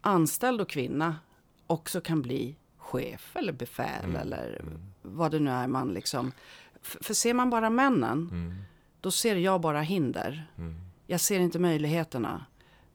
[0.00, 1.16] Anställd och kvinna
[1.66, 4.16] också kan bli chef eller befäl Mm.
[4.16, 4.78] eller Mm.
[5.02, 6.32] vad det nu är man liksom.
[6.82, 8.54] För ser man bara männen, Mm.
[9.00, 10.50] då ser jag bara hinder.
[10.58, 10.74] Mm.
[11.06, 12.44] Jag ser inte möjligheterna.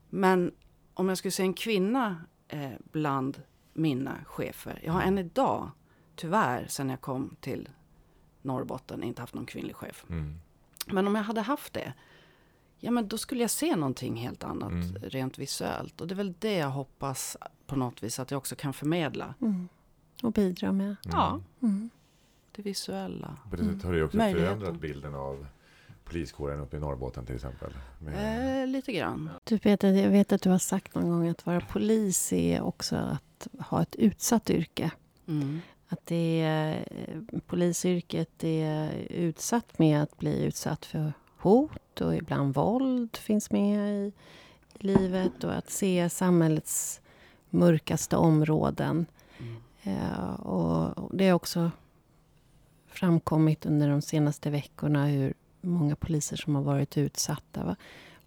[0.10, 0.52] Men
[0.94, 2.16] om jag skulle se en kvinna
[2.48, 3.42] eh, bland
[3.74, 4.80] mina chefer.
[4.84, 5.70] Jag har än idag,
[6.16, 7.70] tyvärr, sen jag kom till
[8.42, 10.06] Norrbotten, inte haft någon kvinnlig chef.
[10.10, 10.40] Mm.
[10.88, 11.94] Men om jag hade haft det,
[12.80, 14.96] ja men då skulle jag se någonting helt annat Mm.
[14.96, 16.02] rent visuellt.
[16.02, 19.34] Och det är väl det jag hoppas på något vis att jag också kan förmedla.
[19.42, 19.68] Mm.
[20.24, 20.96] Och bidra med.
[21.04, 21.90] Ja, Mm.
[22.52, 23.38] det visuella.
[23.50, 25.48] På det sättet har det också förändrat bilden av
[26.04, 27.74] poliskåren uppe i Norrbotten till exempel.
[28.00, 29.30] Med, Eh, lite grann.
[29.44, 32.96] Du Peter, jag vet att du har sagt någon gång att vara polis är också
[32.96, 34.92] att ha ett utsatt yrke.
[35.28, 35.62] Mm.
[35.92, 42.54] Att det är, eh, polisyrket är utsatt med att bli utsatt för hot och ibland
[42.54, 44.14] våld finns med i,
[44.80, 47.02] i livet och att se samhällets
[47.50, 49.06] mörkaste områden.
[49.40, 49.62] Mm.
[49.84, 51.72] Eh, och och det har också
[52.88, 57.64] framkommit under de senaste veckorna hur många poliser som har varit utsatta.
[57.64, 57.76] Va,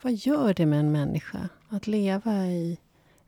[0.03, 2.79] vad gör det med en människa att leva i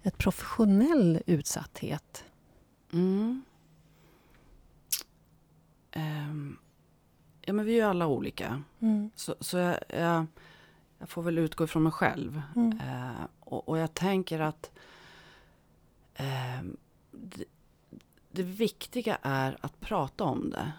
[0.02, 2.24] ett professionell utsatthet?
[2.92, 3.42] Mm.
[5.96, 6.58] Ehm,
[7.40, 8.62] ja men vi är ju alla olika.
[8.80, 9.10] Mm.
[9.14, 10.26] Så, så jag, jag,
[10.98, 12.42] jag får väl utgå ifrån mig själv.
[12.56, 12.80] Mm.
[12.80, 14.70] Eh, och, och jag tänker att
[16.14, 16.76] ehm,
[17.10, 17.44] det,
[18.30, 20.72] det viktiga är att prata om det.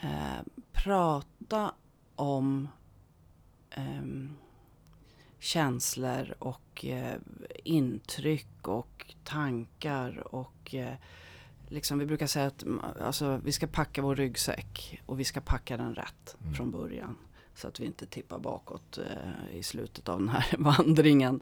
[0.00, 1.74] Eh, prata
[2.14, 2.68] om
[3.70, 4.36] ehm,
[5.38, 7.18] känslor och eh,
[7.64, 10.94] intryck och tankar och eh,
[11.68, 15.40] liksom vi brukar säga att mm, alltså, vi ska packa vår ryggsäck och vi ska
[15.40, 16.54] packa den rätt Mm.
[16.54, 17.16] från början.
[17.54, 21.40] Så att vi inte tippar bakåt eh, i slutet av den här vandringen.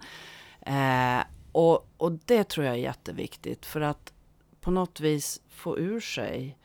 [0.61, 4.13] Eh, och, och det tror jag är jätteviktigt för att
[4.61, 6.59] på något vis få ur sig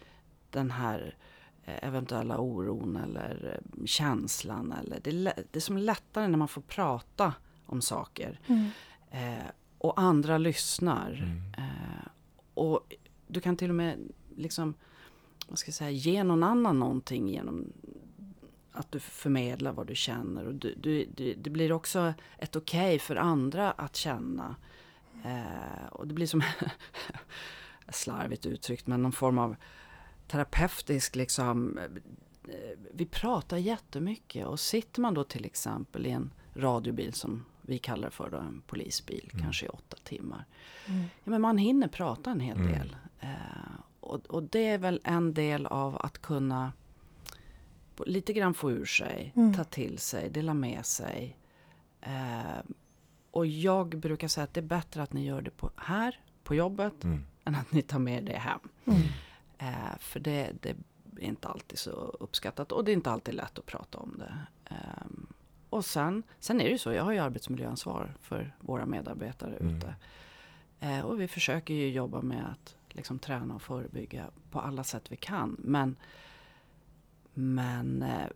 [0.49, 1.15] den här
[1.65, 4.71] eh, eventuella oron eller eh, känslan.
[4.71, 5.11] Eller det,
[5.51, 7.33] det är som lättare när man får prata
[7.65, 8.39] om saker.
[8.47, 8.69] Mm.
[9.11, 9.45] Eh,
[9.77, 11.11] och andra lyssnar.
[11.11, 11.41] Mm.
[11.57, 12.07] Eh,
[12.53, 12.93] och
[13.27, 13.97] du kan till och med
[14.35, 14.73] liksom,
[15.47, 17.73] vad ska jag säga, ge någon annan någonting genom
[18.71, 20.45] att du förmedlar vad du känner.
[20.45, 24.55] Och du, du, du, det blir också ett okej för andra att känna.
[25.25, 26.41] Eh, och det blir som,
[27.89, 29.55] slarvigt uttryckt, men någon form av
[30.27, 31.77] terapeutisk liksom.
[31.77, 31.83] eh,
[32.93, 38.09] Vi pratar jättemycket och sitter man då till exempel i en radiobil som vi kallar
[38.09, 39.43] för då, en polisbil, Mm.
[39.45, 40.45] kanske i åtta timmar.
[40.87, 41.01] Mm.
[41.23, 42.71] Ja, men man hinner prata en hel Mm.
[42.71, 42.95] del.
[43.27, 46.73] Eh, och, och det är väl en del av att kunna
[48.05, 49.53] lite grann få ur sig, Mm.
[49.53, 51.37] ta till sig, dela med sig.
[52.01, 52.59] Eh,
[53.31, 56.55] och jag brukar säga att det är bättre att ni gör det på, här, på
[56.55, 57.23] jobbet, Mm.
[57.45, 58.59] än att ni tar med det hem.
[58.85, 59.01] Mm.
[59.57, 60.75] Eh, för det, det är
[61.19, 64.37] inte alltid så uppskattat och det är inte alltid lätt att prata om det.
[64.75, 65.27] Ehm,
[65.69, 69.77] och sen, sen är det ju så, jag har ju arbetsmiljöansvar för våra medarbetare Mm.
[69.77, 69.95] ute.
[70.79, 75.11] Eh, och vi försöker ju jobba med att liksom träna och förebygga på alla sätt
[75.11, 75.55] vi kan.
[75.59, 75.95] Men,
[77.33, 78.27] men eh,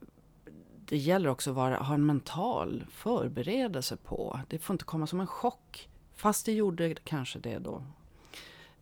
[0.86, 4.39] det gäller också att vara, ha en mental förberedelse på.
[4.47, 5.89] Det får inte komma som en chock.
[6.15, 7.84] Fast det gjorde kanske det då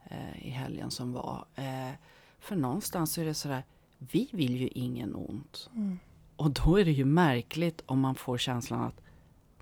[0.04, 1.46] eh, i helgen som var.
[1.56, 1.92] Eh,
[2.40, 3.64] för någonstans är det sådär,
[3.98, 5.70] vi vill ju ingen ont.
[5.76, 6.00] Mm.
[6.36, 9.02] Och då är det ju märkligt om man får känslan att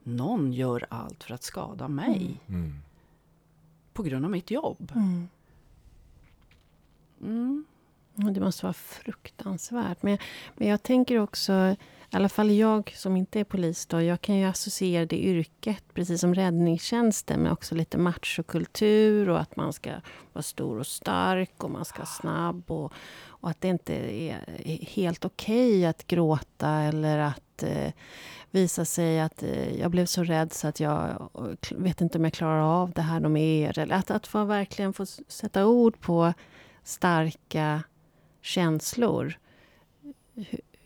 [0.04, 2.40] någon gör allt för att skada mig.
[2.48, 2.74] Mm.
[3.94, 4.92] På grund av mitt jobb.
[4.96, 5.28] Mm.
[7.22, 7.66] Mm.
[8.18, 10.04] Det måste vara fruktansvärt.
[10.04, 10.18] Men,
[10.56, 11.54] men jag tänker också,
[12.12, 15.84] i alla fall jag som inte är polis, då, jag kan ju associera det yrket,
[15.94, 19.92] precis som räddningstjänsten, med också lite machokultur och att man ska
[20.34, 22.72] vara stor och stark och man ska vara snabb.
[22.72, 22.94] Och,
[23.26, 24.38] och att det inte är
[24.82, 27.92] helt okej att gråta eller att eh,
[28.52, 32.24] visa sig att eh, jag blev så rädd så att jag eh, vet inte om
[32.24, 33.80] jag klarar av det här de är.
[33.80, 36.34] Eller att, att få verkligen få sätta ord på
[36.88, 37.84] starka
[38.42, 39.40] känslor.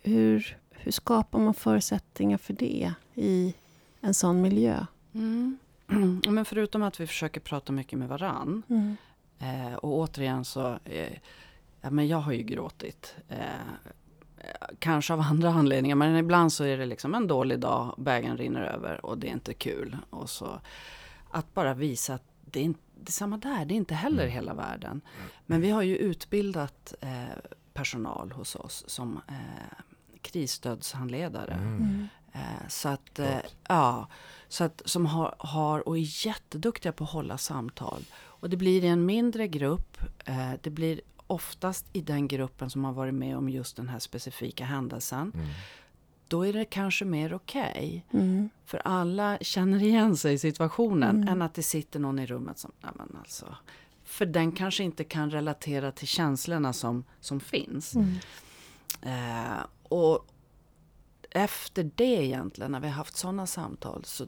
[0.02, 3.54] Hur, hur, skapar man förutsättningar för det i
[4.00, 4.86] en sån miljö?
[5.14, 5.58] Mm.
[6.28, 8.62] Men förutom att vi försöker prata mycket med varann.
[8.68, 8.96] Mm.
[9.38, 11.18] Eh, och återigen så, eh,
[11.80, 13.14] ja, men jag har ju gråtit.
[13.28, 13.38] Eh,
[14.78, 18.62] kanske av andra anledningar, men ibland så är det liksom en dålig dag, bägaren rinner
[18.62, 19.96] över och det är inte kul.
[20.10, 20.60] Och så
[21.30, 24.34] att bara visa att det inte, det är samma där, det är inte heller Mm.
[24.34, 25.00] hela världen.
[25.46, 27.24] Men vi har ju utbildat eh,
[27.72, 29.34] personal hos oss som eh,
[30.22, 31.52] krisstödshandledare.
[31.54, 32.08] Mm.
[32.32, 33.38] Eh, så att, eh,
[33.68, 34.08] ja,
[34.48, 38.04] så att, som har, har och är jätteduktiga på att hålla samtal.
[38.14, 39.98] Och det blir i en mindre grupp.
[40.24, 43.98] Eh, det blir oftast i den gruppen som har varit med om just den här
[43.98, 45.32] specifika händelsen.
[45.34, 45.46] Mm.
[46.32, 48.06] Då är det kanske mer okej.
[48.12, 48.48] Mm.
[48.64, 51.16] För alla känner igen sig i situationen.
[51.16, 51.28] Mm.
[51.28, 53.56] Än att det sitter någon i rummet som, nej men alltså.
[54.04, 57.94] För den kanske inte kan relatera till känslorna som, som finns.
[57.94, 58.14] Mm.
[59.02, 60.26] Eh, och
[61.30, 64.26] efter det egentligen, när vi har haft sådana samtal, så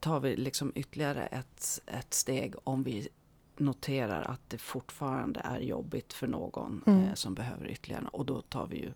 [0.00, 3.08] tar vi liksom ytterligare ett, ett steg om vi
[3.56, 7.04] noterar att det fortfarande är jobbigt för någon Mm.
[7.04, 8.04] eh, som behöver ytterligare.
[8.12, 8.92] Och då tar vi ju,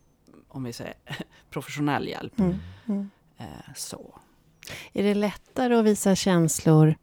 [0.48, 0.94] om vi säger
[1.50, 2.38] professionell hjälp.
[2.38, 2.58] Mm.
[2.86, 3.10] Mm.
[3.38, 4.18] Eh, så.
[4.92, 6.94] Är det lättare att visa känslor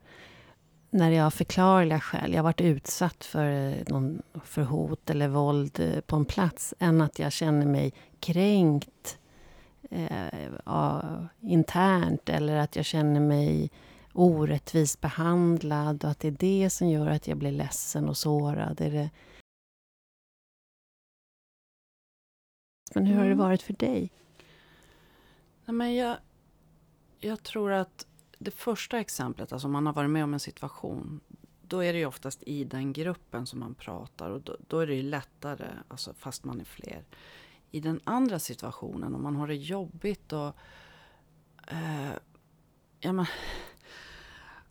[0.95, 5.27] när jag av förklarliga skäl, jag har varit utsatt för, eh, någon, för hot eller
[5.27, 9.17] våld eh, på en plats, än att jag känner mig kränkt
[9.91, 10.07] eh,
[10.65, 11.03] ja,
[11.41, 13.71] internt eller att jag känner mig
[14.13, 18.81] orättvist behandlad och att det är det som gör att jag blir ledsen och sårad?
[18.81, 19.09] Är det...
[22.95, 23.37] Men hur har det Mm.
[23.37, 24.11] varit för dig?
[25.65, 26.17] Nej, men jag,
[27.19, 31.19] jag tror att det första exemplet, alltså om man har varit med om en situation,
[31.61, 34.87] då är det ju oftast i den gruppen som man pratar och då, då är
[34.87, 37.03] det ju lättare, alltså fast man är fler.
[37.71, 40.55] I den andra situationen, om man har det jobbigt och...
[41.67, 42.11] Eh,
[42.99, 43.25] ja, men,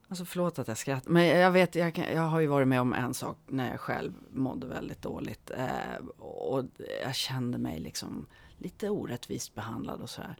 [0.08, 2.80] alltså förlåt att jag skrattar, men jag vet, jag, kan, jag har ju varit med
[2.80, 5.50] om en sak när jag själv mådde väldigt dåligt.
[5.50, 6.64] Eh, och
[7.02, 8.26] jag kände mig liksom
[8.58, 10.36] lite orättvist behandlad och sådär.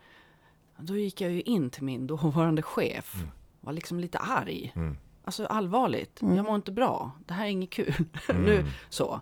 [0.79, 3.14] Då gick jag ju in till min dåvarande chef.
[3.14, 3.29] Mm.
[3.61, 4.72] Var liksom lite arg.
[4.77, 4.96] Mm.
[5.24, 6.22] Alltså allvarligt.
[6.22, 6.37] Mm.
[6.37, 7.11] Jag mår inte bra.
[7.27, 7.94] Det här är inget kul.
[8.29, 8.42] Mm.
[8.42, 9.20] nu, så.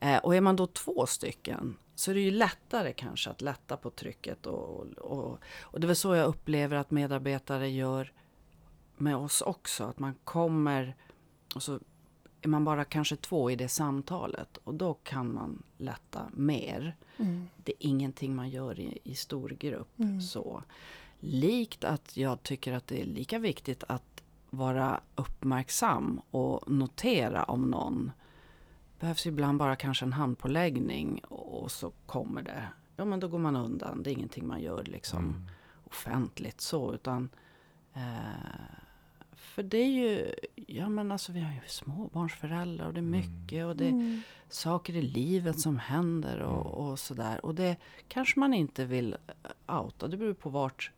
[0.00, 3.76] Eh, och är man då två stycken så är det ju lättare kanske att lätta
[3.76, 4.46] på trycket.
[4.46, 8.12] Och, och, och det är väl så jag upplever att medarbetare gör
[8.96, 9.84] med oss också.
[9.84, 10.96] Att man kommer
[11.54, 11.80] och så
[12.42, 14.56] är man bara kanske två i det samtalet.
[14.56, 16.96] Och då kan man lätta mer.
[17.16, 17.48] Mm.
[17.56, 19.98] Det är ingenting man gör i, i stor grupp.
[19.98, 20.20] Mm.
[20.20, 20.62] Så.
[21.20, 27.70] Likt att jag tycker att det är lika viktigt att vara uppmärksam och notera om
[27.70, 28.10] någon
[29.00, 32.68] behövs ibland bara kanske en handpåläggning och så kommer det.
[32.96, 34.02] Ja men då går man undan.
[34.02, 35.42] Det är ingenting man gör liksom Mm.
[35.84, 37.28] offentligt så utan
[37.94, 38.00] eh,
[39.54, 40.34] för det är ju,
[40.66, 44.22] ja men alltså vi har ju småbarnsföräldrar och det är mycket och det Mm.
[44.48, 47.44] saker i livet som händer och, och sådär.
[47.46, 47.76] Och det
[48.08, 49.16] kanske man inte vill
[49.68, 50.08] eh, outa.
[50.08, 50.90] Det beror på vart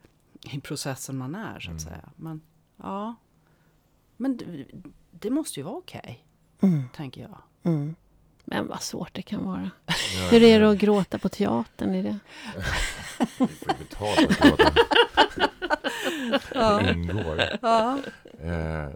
[0.52, 1.94] i processen man är så att Mm.
[1.94, 2.08] säga.
[2.16, 2.40] Men
[2.76, 3.14] ja,
[4.16, 4.66] men det,
[5.10, 6.26] det måste ju vara okej,
[6.60, 6.82] Mm.
[6.94, 7.38] tänker jag.
[8.50, 8.58] Mm.
[8.64, 9.70] Men vad svårt det kan vara.
[9.86, 9.94] Ja,
[10.30, 11.94] Hur är det att gråta på teatern?
[11.94, 12.18] Är det?
[13.18, 13.70] Vi får för
[14.22, 14.72] att gråta.
[16.84, 17.42] Det ingår.
[17.62, 17.98] Ja.
[18.40, 18.88] Eh,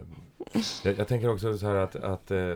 [0.83, 2.55] jag, jag tänker också så här att, att eh,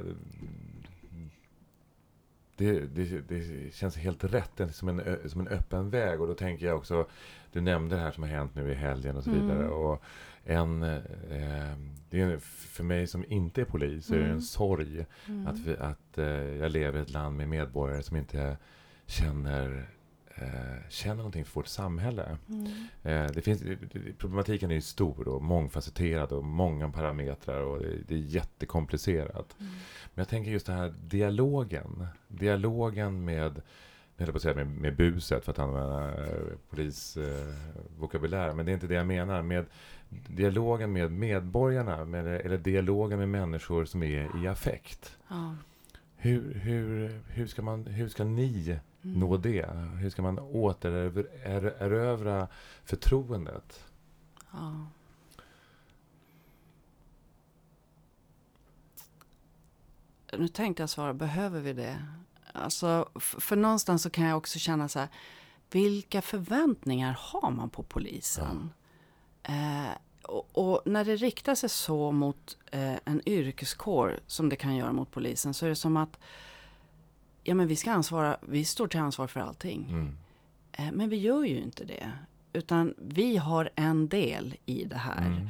[2.57, 4.51] det, det, det känns helt rätt.
[4.57, 6.21] Det är som en, som en öppen väg.
[6.21, 7.07] Och då tänker jag också,
[7.51, 9.47] du nämnde det här som har hänt nu i helgen och så Mm.
[9.47, 9.67] vidare.
[9.67, 10.03] Och
[10.45, 11.77] en, eh,
[12.09, 14.41] det är, för mig som inte är polis så är det en Mm.
[14.41, 15.47] sorg Mm.
[15.47, 16.25] att, vi, att eh,
[16.57, 18.57] jag lever i ett land med medborgare som inte
[19.05, 19.89] känner,
[20.35, 22.37] eh, känner någonting för vårt samhälle.
[22.49, 22.65] Mm.
[23.03, 23.63] Eh, det finns,
[24.17, 29.55] problematiken är ju stor och mångfacetterad och många parametrar och det, det är jättekomplicerat.
[29.59, 29.71] Mm.
[30.13, 32.07] Men jag tänker just den här dialogen.
[32.27, 33.61] Dialogen med
[34.17, 38.49] jag på att säga med, med buset för att använda eh, polisvokabulär.
[38.49, 39.41] Eh, men det är inte det jag menar.
[39.41, 39.65] Med
[40.09, 45.17] dialogen med medborgarna, med, eller dialogen med människor som är i affekt.
[45.27, 45.55] Ja.
[46.15, 49.19] Hur, hur, hur, ska man, hur ska ni Mm.
[49.19, 49.69] nå det?
[49.99, 51.27] Hur ska man återerövra
[52.85, 53.83] förtroendet?
[54.51, 54.87] Ja.
[60.37, 62.05] Nu tänkte jag svara, behöver vi det?
[62.53, 65.09] Alltså, för någonstans så kan jag också känna så här,
[65.71, 68.69] vilka förväntningar har man på polisen?
[69.47, 69.91] Eh,
[70.21, 74.91] och, och när det riktar sig så mot eh, en yrkeskår som det kan göra
[74.91, 76.19] mot polisen så är det som att
[77.43, 79.85] ja, men vi, ska ansvara, vi står till ansvar för allting.
[79.89, 80.17] Mm.
[80.71, 82.11] Eh, Men vi gör ju inte det.
[82.53, 85.25] Utan vi har en del i det här.
[85.27, 85.49] Mm.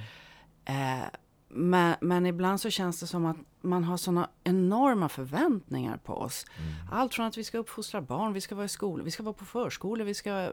[1.57, 6.45] Men, men ibland så känns det som att man har såna enorma förväntningar på oss.
[6.57, 6.73] Mm.
[6.91, 9.33] Allt från att vi ska uppfostra barn, vi ska vara i skola, vi ska vara
[9.33, 10.49] på förskolor, vi ska eh,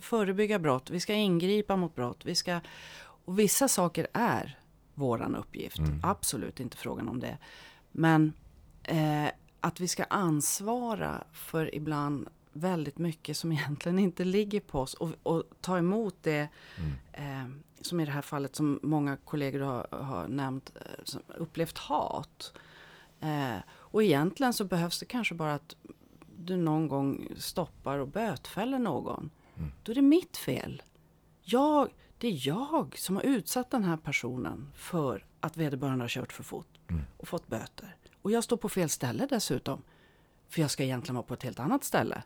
[0.00, 2.24] förebygga brott, vi ska ingripa mot brott.
[2.24, 2.60] Vi ska,
[3.24, 4.58] och vissa saker är
[4.94, 5.78] våran uppgift.
[5.78, 6.00] Mm.
[6.02, 7.38] Absolut inte frågan om det.
[7.92, 8.32] Men
[8.82, 9.28] eh,
[9.60, 15.10] att vi ska ansvara för ibland väldigt mycket som egentligen inte ligger på oss och,
[15.22, 16.48] och ta emot det
[16.78, 16.92] Mm.
[17.12, 22.52] eh, som i det här fallet som många kollegor har, har nämnt, eh, upplevt hat.
[23.20, 25.76] Eh, och egentligen så behövs det kanske bara att
[26.38, 29.30] du någon gång stoppar och bötfäller någon.
[29.56, 29.72] Mm.
[29.82, 30.82] Då är det mitt fel.
[31.42, 31.88] Jag,
[32.18, 36.42] det är jag som har utsatt den här personen för att vederbörande har kört för
[36.42, 37.02] fort Mm.
[37.16, 37.96] och fått böter.
[38.22, 39.82] Och jag står på fel ställe dessutom.
[40.48, 42.22] För jag ska egentligen vara på ett helt annat ställe.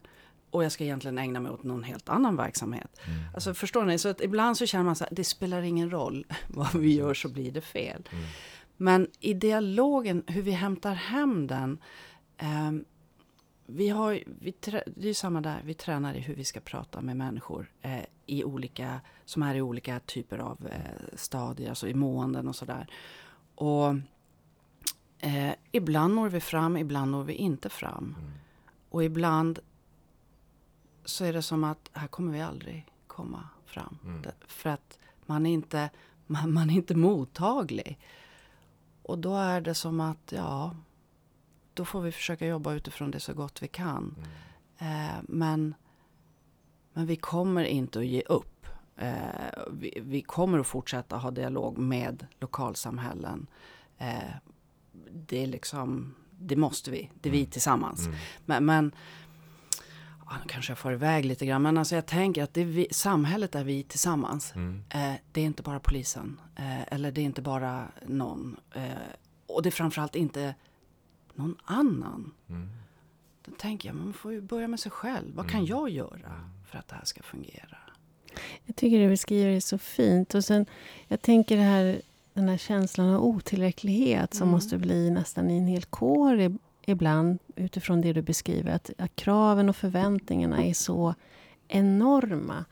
[0.51, 3.01] Och jag ska egentligen ägna mig åt någon helt annan verksamhet.
[3.07, 3.21] Mm.
[3.35, 3.99] Alltså förstår ni?
[3.99, 7.15] Så att ibland så känner man så här, det spelar ingen roll vad vi gör
[7.15, 8.09] så blir det fel.
[8.13, 8.25] Mm.
[8.77, 11.79] Men i dialogen, hur vi hämtar hem den.
[12.37, 12.85] ehm,
[13.69, 14.55] vi har, vi
[14.87, 18.45] det är samma där, vi tränar i hur vi ska prata med människor eh, i
[18.45, 22.87] olika, som är i olika typer av eh, stadier, alltså i måenden och sådär.
[23.55, 23.89] Och
[25.19, 28.17] eh, ibland når vi fram, ibland når vi inte fram.
[28.19, 28.31] Mm.
[28.89, 29.59] Och ibland
[31.07, 33.99] så är det som att här kommer vi aldrig komma fram.
[34.05, 34.23] Mm.
[34.47, 35.91] För att man är, inte,
[36.27, 37.99] man, man är inte mottaglig.
[39.03, 40.77] Och då är det som att, ja,
[41.75, 44.15] då får vi försöka jobba utifrån det så gott vi kan.
[44.79, 45.07] Mm.
[45.09, 45.75] Eh, men,
[46.93, 48.67] men vi kommer inte att ge upp.
[48.97, 49.15] Eh,
[49.73, 53.47] vi, vi kommer att fortsätta ha dialog med lokalsamhällen.
[53.99, 54.35] Eh,
[55.13, 57.11] det är liksom, det måste vi.
[57.21, 57.51] Det är vi Mm.
[57.51, 58.07] tillsammans.
[58.07, 58.19] Mm.
[58.45, 58.93] Men, men
[60.29, 61.63] ja, nu kanske jag får iväg lite grann.
[61.63, 64.53] Men alltså jag tänker att det är vi, samhället är vi tillsammans.
[64.55, 64.83] Mm.
[64.91, 66.41] Eh, det är inte bara polisen.
[66.57, 68.57] Eh, eller det är inte bara någon.
[68.75, 68.83] Eh,
[69.47, 70.55] och det är framförallt inte
[71.35, 72.33] någon annan.
[72.49, 72.69] Mm.
[73.45, 75.35] Då tänker jag, man får ju börja med sig själv.
[75.35, 75.67] Vad kan Mm.
[75.71, 77.79] jag göra för att det här ska fungera?
[78.65, 80.35] Jag tycker du beskriver det så fint.
[80.35, 80.67] Och sen,
[81.09, 82.01] jag tänker det här,
[82.35, 84.53] den här känslan av otillräcklighet som Mm.
[84.53, 88.71] måste bli nästan i en hel kår i- ibland utifrån det du beskriver.
[88.71, 91.15] Att, att kraven och förväntningarna är så
[91.69, 92.65] enorma.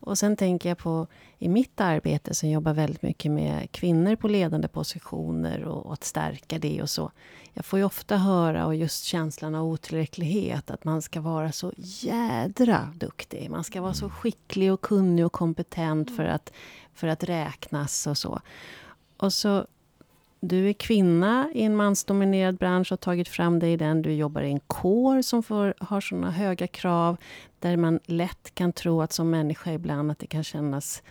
[0.00, 1.06] Och sen tänker jag på
[1.38, 6.04] i mitt arbete som jobbar väldigt mycket med kvinnor på ledande positioner och, och att
[6.04, 7.10] stärka det och så.
[7.52, 11.72] Jag får ju ofta höra, och just känslan av otillräcklighet, att man ska vara så
[11.76, 13.50] jädra duktig.
[13.50, 16.52] Man ska vara så skicklig och kunnig och kompetent för att,
[16.94, 18.40] för att räknas och så.
[19.16, 19.66] Och så,
[20.40, 24.02] du är kvinna i en mansdominerad bransch och har tagit fram dig i den.
[24.02, 27.16] Du jobbar i en kår som får, har såna höga krav
[27.58, 31.02] där man lätt kan tro att som människa ibland att det kan kännas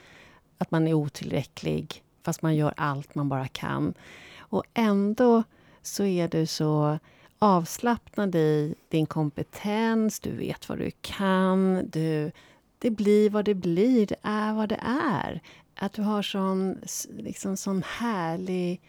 [0.57, 3.93] att man är otillräcklig fast man gör allt man bara kan.
[4.39, 5.43] Och ändå
[5.81, 6.99] så är du så
[7.39, 12.31] avslappnad i din kompetens, du vet vad du kan, du,
[12.79, 14.79] det blir vad det blir, det är vad det
[15.11, 15.41] är.
[15.75, 16.77] Att du har sån,
[17.17, 18.81] liksom, sån härlig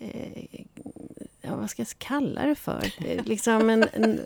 [0.00, 0.60] eh,
[1.40, 2.92] ja, vad ska jag kalla det för?
[3.06, 4.20] Är liksom en, en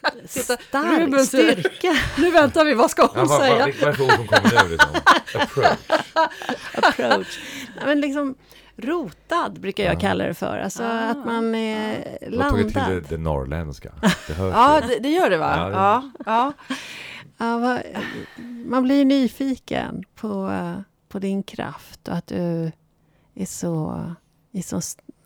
[0.28, 1.96] stark Ruben styrka.
[2.18, 3.56] Nu väntar vi, vad ska hon Ja, vad, säga?
[3.58, 4.70] vad, vilken version som kommer nu?
[4.70, 4.90] Liksom?
[5.34, 5.78] Approach.
[6.74, 7.38] approach.
[7.80, 8.34] Ja, Men liksom
[8.76, 9.98] rotad brukar jag Ja.
[10.00, 10.58] kalla det för.
[10.58, 13.06] Alltså Ah, att man är Du har tagit till det, landad.
[13.08, 13.92] det norrländska.
[14.26, 15.54] Det hörs Ja, det, det gör det va?
[15.56, 16.52] Ja, det- Ja, ja.
[17.38, 17.78] Ja,
[18.66, 22.72] man blir nyfiken på, eh, på din kraft och att du
[23.34, 24.04] är så,
[24.52, 24.80] är så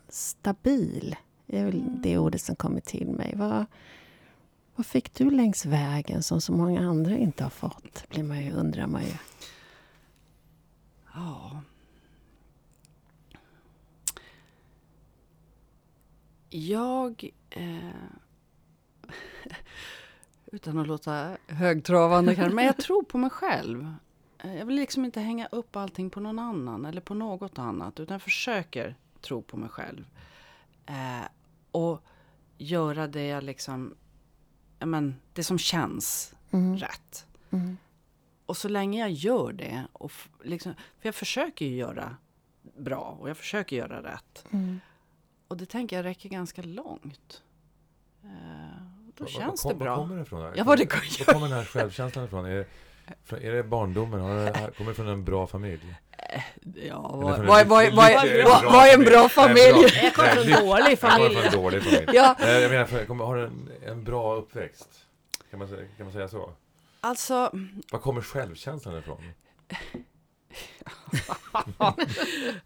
[0.09, 1.15] stabil.
[1.45, 3.33] Det är väl det ordet som kommer till mig.
[3.35, 3.65] Vad,
[4.75, 8.09] vad fick du längs vägen som så många andra inte har fått?
[8.09, 9.13] Blir man ju, undrar man ju.
[11.13, 11.61] Ja.
[16.49, 17.29] Jag...
[17.49, 17.89] Eh,
[20.51, 22.55] Utan att låta högtravande kanske.
[22.55, 23.93] Men jag tror på mig själv.
[24.37, 27.99] Eh, jag vill liksom inte hänga upp allting på någon annan eller på något annat.
[27.99, 28.95] Utan jag försöker
[29.25, 30.05] tro på mig själv.
[30.85, 31.27] Eh,
[31.71, 32.03] och
[32.57, 33.95] göra det jag liksom,
[34.79, 36.77] ja men det som känns Mm.
[36.77, 37.25] rätt.
[37.51, 37.77] Mm.
[38.45, 40.11] Och så länge jag gör det, och
[40.43, 42.15] liksom, för jag försöker ju göra
[42.77, 44.45] bra och jag försöker göra rätt.
[44.51, 44.79] Mm.
[45.47, 47.43] Och det tänker jag räcker ganska långt.
[48.23, 48.29] Eh,
[49.15, 49.95] då Var- känns var, det Var bra.
[49.95, 50.53] kommer det ifrån?
[50.55, 52.45] Ja, vad det Var kommer den här självkänslan ifrån?
[52.45, 52.67] Är det,
[53.41, 54.19] är det barndomen?
[54.21, 55.95] Har det, kommer från en bra familj?
[56.75, 59.61] Ja, Eller vad, är en bra familj?
[60.03, 61.35] Jag kommer från en dålig Jag familj.
[61.35, 62.05] från en dålig familj.
[62.13, 64.89] Ja, Nej, Jag menar, har du en, en bra uppväxt?
[65.49, 66.49] Kan man, säga- kan man säga så?
[67.01, 67.51] alltså,
[67.91, 69.21] Var kommer självkänslan ifrån?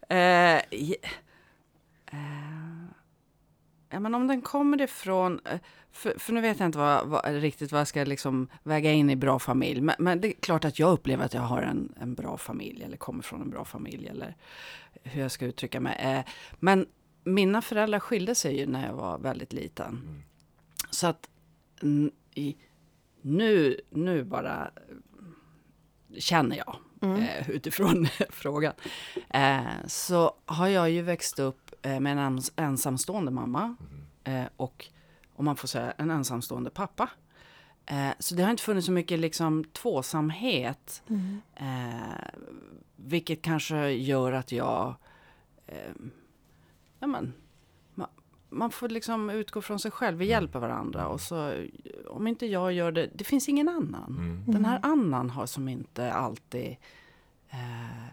[0.08, 0.62] eh, eh,
[3.90, 5.60] ja, men om den kommer ifrån, eh,
[5.92, 9.10] för, för nu vet jag inte vad, vad, riktigt vad jag ska liksom väga in
[9.10, 9.80] i bra familj.
[9.80, 12.82] Men, men det är klart att jag upplever att jag har en, en bra familj
[12.82, 14.36] eller kommer från en bra familj eller
[15.02, 15.96] hur jag ska uttrycka mig.
[16.00, 16.86] Eh, men
[17.24, 19.86] mina föräldrar skilde sig ju när jag var väldigt liten.
[19.86, 20.22] Mm.
[20.90, 21.28] Så att
[23.22, 27.22] nu, nu bara eh, känner jag Mm.
[27.22, 28.72] eh, utifrån frågan.
[29.30, 33.76] Eh, så har jag ju växt upp med en ens, ensamstående mamma
[34.24, 34.42] Mm.
[34.42, 34.86] eh, och
[35.34, 37.10] om man får säga en ensamstående pappa.
[37.86, 41.02] Eh, så det har inte funnits så mycket liksom tvåsamhet.
[41.08, 41.40] Mm.
[41.54, 42.28] Eh,
[42.96, 44.94] vilket kanske gör att jag...
[45.66, 45.92] Eh,
[46.98, 47.32] ja, men,
[47.94, 48.08] man,
[48.48, 50.18] man får liksom utgå från sig själv.
[50.18, 51.06] Vi hjälper varandra.
[51.08, 51.54] Och så,
[52.08, 54.16] om inte jag gör det, det finns ingen annan.
[54.18, 54.42] Mm.
[54.46, 56.76] Den här annan har som inte alltid...
[57.50, 58.09] Eh,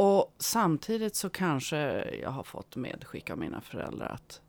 [0.00, 4.40] och samtidigt så kanske jag har fått medskick av mina föräldrar att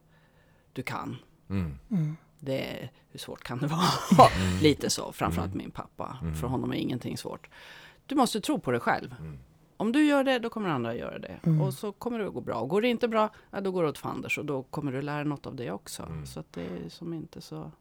[0.73, 1.17] du kan.
[1.49, 1.77] Mm.
[1.91, 2.17] Mm.
[2.39, 3.81] Det är, hur svårt kan det vara?
[4.35, 4.57] Mm.
[4.61, 5.57] Lite så, framförallt Mm.
[5.57, 6.17] min pappa.
[6.21, 6.35] Mm.
[6.35, 7.49] För honom är ingenting svårt.
[8.05, 9.15] Du måste tro på dig själv.
[9.19, 9.39] Mm.
[9.77, 11.39] Om du gör det, då kommer andra att göra det.
[11.43, 11.61] Mm.
[11.61, 12.55] Och så kommer det att gå bra.
[12.55, 14.37] Och går det inte bra, ja, då går det åt fanders.
[14.37, 16.03] Och då kommer du lära något av det också.
[16.03, 16.25] Mm.
[16.25, 17.71] Så att det är som inte så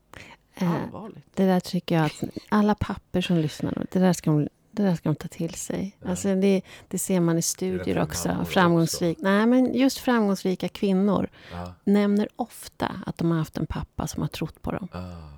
[0.55, 1.27] Eh, allvarligt.
[1.35, 4.83] Det där tycker jag att alla papper som lyssnar, nu, det där ska de, det
[4.83, 5.97] där ska de ta till sig.
[6.03, 6.11] Ja.
[6.11, 8.45] Alltså det, det ser man i studier också.
[8.45, 11.75] Framgångsrik, Nej, men just framgångsrika kvinnor Ja.
[11.85, 14.89] nämner ofta att de har haft en pappa som har trott på dem.
[14.93, 15.31] Ah.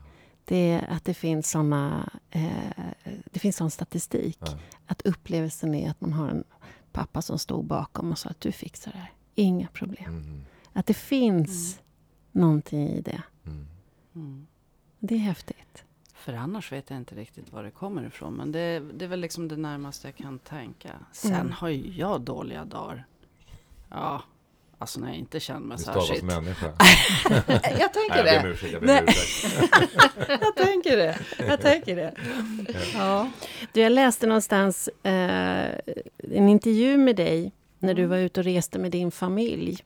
[0.44, 2.46] Det att det finns såna, eh,
[3.30, 4.38] det finns sån statistik.
[4.40, 4.58] Ja.
[4.86, 6.44] Att upplevelsen är att man har en
[6.92, 9.12] pappa som stod bakom och sa att du fixar det här.
[9.34, 10.04] Inga problem.
[10.16, 10.44] Mm.
[10.72, 11.80] Att det finns
[12.32, 13.22] någonting i det.
[13.46, 13.66] Mm.
[14.14, 14.46] Mm.
[14.98, 15.84] Det är häftigt.
[16.24, 18.34] För annars vet jag inte riktigt var det kommer ifrån.
[18.34, 20.90] Men det, det är väl liksom det närmaste jag kan tänka.
[21.12, 21.52] Sen Mm.
[21.52, 23.06] har ju jag dåliga dagar.
[23.90, 24.22] Ja,
[24.78, 26.24] alltså när jag inte känner mig Det stavas särskilt.
[26.24, 26.66] människa.
[27.78, 28.50] jag tänker Nej, jag ber om det.
[28.50, 28.72] ursäkt.
[28.72, 30.38] Jag.
[30.40, 31.18] Jag tänker det.
[31.38, 32.14] Jag tänker det.
[32.94, 33.30] Ja.
[33.72, 35.12] Du, jag läste någonstans eh,
[36.32, 38.10] en intervju med dig när du Mm.
[38.10, 39.78] var ute och reste med din familj.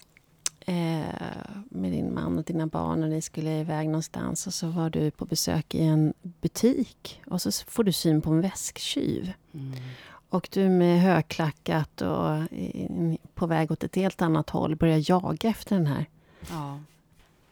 [0.68, 1.04] Eh,
[1.68, 4.46] med din man och dina barn och ni skulle iväg någonstans.
[4.46, 7.22] Och så var du på besök i en butik.
[7.26, 9.32] Och så får du syn på en väsktjuv.
[9.54, 9.72] Mm.
[10.28, 12.38] Och du med högklackat och
[13.34, 16.06] på väg åt ett helt annat håll börjar jaga efter den här.
[16.50, 16.78] Ja.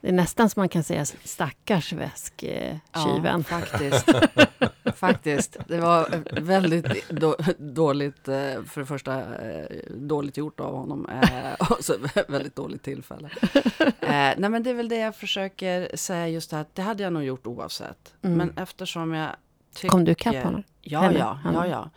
[0.05, 2.81] Det är nästan som man kan säga stackars väsktjuven.
[2.93, 4.07] Ja, faktiskt.
[4.97, 5.57] faktiskt.
[5.69, 8.35] Det var väldigt då, dåligt, eh,
[8.69, 11.09] för det första eh, dåligt gjort av honom.
[11.09, 11.95] eh, Och så
[12.29, 13.31] väldigt dåligt tillfälle.
[14.37, 17.03] Nej men det är väl det jag försöker säga just det här, att det hade
[17.03, 18.15] jag nog gjort oavsett.
[18.23, 18.39] Mm.
[18.39, 19.31] Men eftersom jag
[19.75, 19.89] tycker...
[19.89, 20.63] Kom du ikapp honom?
[20.81, 21.91] Ja, ja, ja, ja.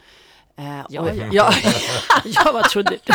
[0.89, 1.25] Ja, och- ja.
[1.31, 1.51] ja,
[2.25, 3.13] ja, vad trodde du?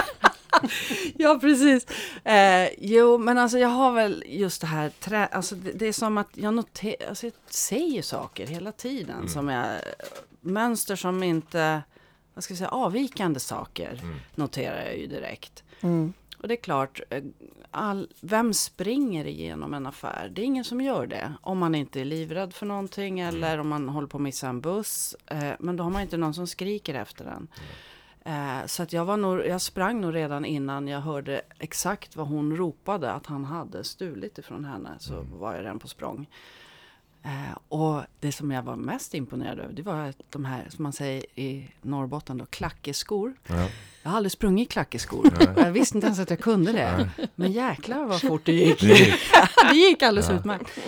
[1.19, 1.87] ja, precis.
[2.25, 5.93] Eh, jo, men alltså jag har väl just det här, trä, alltså det, det är
[5.93, 9.29] som att jag noterar, alltså jag säger saker hela tiden Mm.
[9.29, 9.81] som är
[10.41, 11.83] mönster som inte,
[12.35, 14.17] vad ska jag säga, avvikande saker Mm.
[14.35, 15.63] noterar jag ju direkt.
[15.81, 16.13] Mm.
[16.39, 17.23] Och det är klart, eh,
[17.71, 20.31] all, vem springer igenom en affär?
[20.35, 21.33] Det är ingen som gör det.
[21.41, 24.61] Om man inte är livrädd för någonting eller om man håller på att missa en
[24.61, 25.17] buss.
[25.27, 27.49] Eh, men då har man inte någon som skriker efter en.
[28.25, 32.27] Eh, så att jag, var nog, jag sprang nog redan innan jag hörde exakt vad
[32.29, 34.91] hon ropade att han hade stulit ifrån henne.
[34.99, 35.39] Så Mm.
[35.39, 36.27] var jag redan på språng.
[37.25, 40.93] Eh, och det som jag var mest imponerad över, det var de här, som man
[40.93, 43.35] säger i Norrbotten då, klackeskor.
[43.47, 43.69] Ja.
[44.03, 45.29] Jag har aldrig sprungit i klackeskor.
[45.39, 45.49] Nej.
[45.65, 47.11] Jag visste inte ens att jag kunde det.
[47.35, 48.81] Men jäklar vad fort det gick.
[48.81, 49.15] Det gick.
[49.71, 50.37] det gick alldeles Ja.
[50.37, 50.79] utmärkt.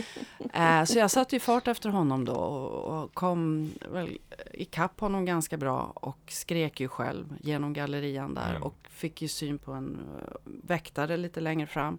[0.53, 4.19] Eh, så jag satte ju fart efter honom då och, och kom väl
[4.53, 8.63] ikapp honom ganska bra och skrek ju själv genom gallerian där Mm.
[8.63, 11.99] och fick ju syn på en uh, väktare lite längre fram.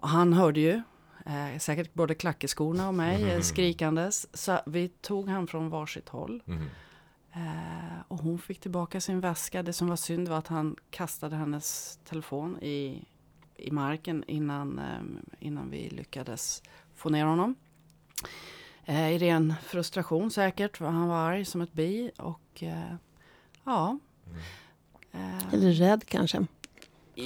[0.00, 0.82] Och han hörde ju
[1.26, 3.42] Eh, säkert både klackeskorna och mig Mm.
[3.42, 4.36] skrikandes.
[4.36, 6.42] Så vi tog han från varsitt håll.
[6.44, 6.66] Mhm.
[7.32, 9.62] Eh, och hon fick tillbaka sin väska.
[9.62, 13.04] Det som var synd var att han kastade hennes telefon i,
[13.56, 16.62] i marken innan, eh, innan vi lyckades
[16.96, 17.54] få ner honom.
[18.84, 22.10] Eh, I ren frustration säkert, för han var arg som ett bi.
[22.18, 22.94] Och eh,
[23.64, 23.98] ja.
[24.26, 24.38] Mm.
[25.12, 26.46] Eh, Eller rädd kanske.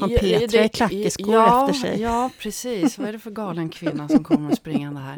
[0.00, 2.00] Han petrar klackeskor ja, efter sig.
[2.00, 2.98] Ja, precis.
[2.98, 5.16] Vad är det för galen kvinna som kommer springande här?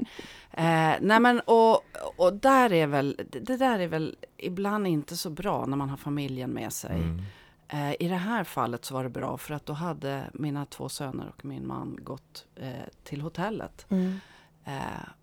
[0.52, 1.82] Eh, nej men och,
[2.16, 5.96] och där är väl, det där är väl ibland inte så bra när man har
[5.96, 6.96] familjen med sig.
[6.96, 7.22] Mm.
[7.68, 10.88] Eh, I det här fallet så var det bra för att då hade mina två
[10.88, 12.70] söner och min man gått eh,
[13.04, 13.86] till hotellet.
[13.88, 14.20] Mm.
[14.64, 14.72] Eh,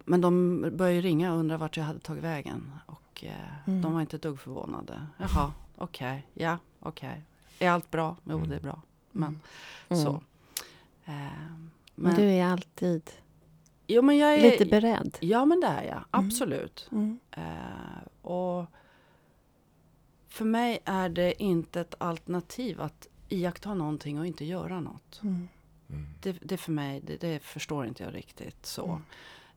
[0.05, 2.71] men de började ringa och undra vart jag hade tagit vägen.
[2.85, 3.31] Och eh,
[3.67, 3.81] Mm.
[3.81, 5.07] de var inte ett dugg förvånade.
[5.17, 7.21] Jaha, okej, ja, okej.
[7.59, 8.15] Är allt bra?
[8.23, 8.81] Jo, det är bra.
[9.13, 9.39] Men
[9.89, 10.03] Mm.
[10.03, 10.23] så.
[11.05, 11.13] Eh,
[11.95, 13.11] Men du är alltid
[13.87, 15.17] jo, men jag är, lite beredd.
[15.19, 16.03] Ja, men det är jag.
[16.11, 16.89] Absolut.
[16.91, 17.19] Mm.
[17.31, 17.41] Eh,
[18.21, 18.65] och
[20.27, 25.19] för mig är det inte ett alternativ att iaktta någonting och inte göra något.
[25.23, 25.47] Mm.
[25.89, 26.05] Mm.
[26.21, 28.99] Det, det för mig, det, det förstår inte jag riktigt så.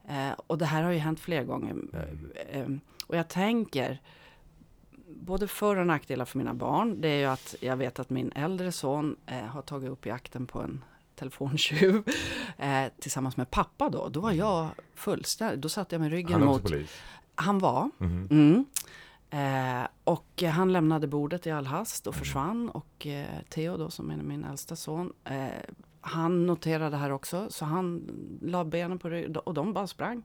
[0.08, 0.30] Mm.
[0.30, 1.76] Eh, och det här har ju hänt flera gånger.
[1.92, 2.68] Eh, eh,
[3.06, 4.00] och jag tänker,
[5.20, 8.32] både för och nackdelar för mina barn, det är ju att jag vet att min
[8.34, 12.02] äldre son eh, har tagit upp jakten på en telefontjuv
[12.58, 14.08] eh, tillsammans med pappa då.
[14.08, 16.72] Då var jag fullständigt, då satte jag med ryggen Han är också mot...
[16.72, 16.90] polis.
[17.34, 17.90] Han var.
[17.98, 18.28] Mhm.
[18.30, 18.64] Mm.
[19.30, 22.24] Eh, och han lämnade bordet i all hast och Mm.
[22.24, 22.68] försvann.
[22.70, 25.46] Och eh, Theo då, som är min äldsta son, eh,
[26.00, 27.46] han noterade det här också.
[27.50, 28.08] Så han
[28.42, 30.22] la benen på ryggen och de bara sprang.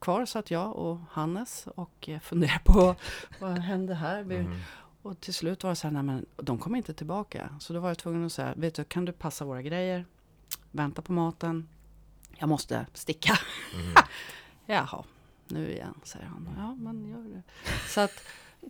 [0.00, 2.94] Kvar satt jag och Hannes och eh, funderade på
[3.40, 4.24] vad hände här.
[4.24, 4.60] Mhm.
[5.02, 7.48] Och till slut var det så här, nej men de kommer inte tillbaka.
[7.60, 10.06] Så då var jag tvungen att säga, vet du, kan du passa våra grejer?
[10.70, 11.68] Vänta på maten.
[12.38, 13.32] Jag måste sticka.
[13.74, 13.94] Mhm.
[14.66, 15.04] Jaha,
[15.48, 16.48] nu igen, säger han.
[16.56, 17.42] Ja, men gör det.
[17.88, 18.24] Så att,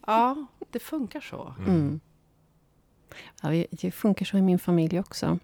[0.07, 1.55] ja, det funkar så.
[1.59, 2.01] Mm.
[3.43, 5.39] Ja, vi- det funkar så i min familj också.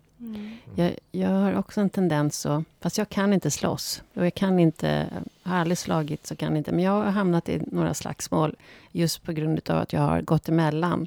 [0.74, 4.02] Jag, jag har också en tendens så, fast jag kan inte slåss.
[4.14, 5.06] Och jag kan inte,
[5.42, 6.72] har aldrig slagit så kan inte.
[6.72, 8.56] Men jag har hamnat i några slagsmål
[8.92, 11.06] just på grund av att jag har gått emellan.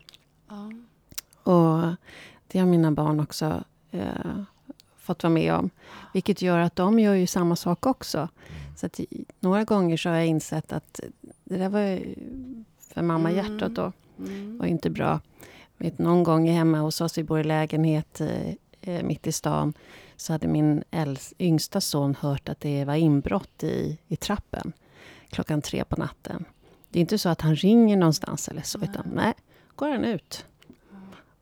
[0.49, 0.71] Ja.
[1.51, 1.95] Och
[2.47, 4.03] det har mina barn också eh,
[4.97, 5.69] fått vara med om.
[6.13, 8.29] Vilket gör att de gör ju samma sak också.
[8.75, 8.99] Så att
[9.39, 10.99] några gånger så har jag insett att
[11.43, 11.99] det där var
[12.93, 13.45] för mamma Mm.
[13.45, 14.57] hjärtat då Mm.
[14.57, 15.19] var inte bra.
[15.77, 18.21] Vet, någon gång hemma hos oss, vi bor i lägenhet
[18.81, 19.73] eh, mitt i stan,
[20.15, 24.73] så hade min äldst, yngsta son hört att det var inbrott i, i trappen
[25.31, 26.45] klockan tre på natten.
[26.89, 28.89] Det är inte så att han ringer någonstans eller så, Nej.
[28.91, 29.33] utan nej,
[29.75, 30.45] går han ut.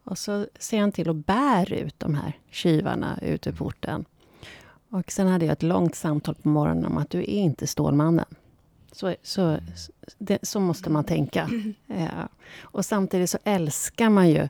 [0.04, 4.06] Och så ser han till att bär ut de här tjuvarna ut ur porten.
[4.90, 8.26] Och sen hade jag ett långt samtal på morgonen om att du är inte Stålmannen.
[8.92, 9.58] Så, så,
[10.18, 11.50] det, så måste man tänka.
[11.88, 12.30] Ja.
[12.62, 14.50] Och samtidigt så älskar man ju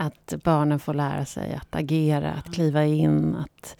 [0.00, 3.34] att barnen får lära sig att agera, att kliva in.
[3.34, 3.76] Att,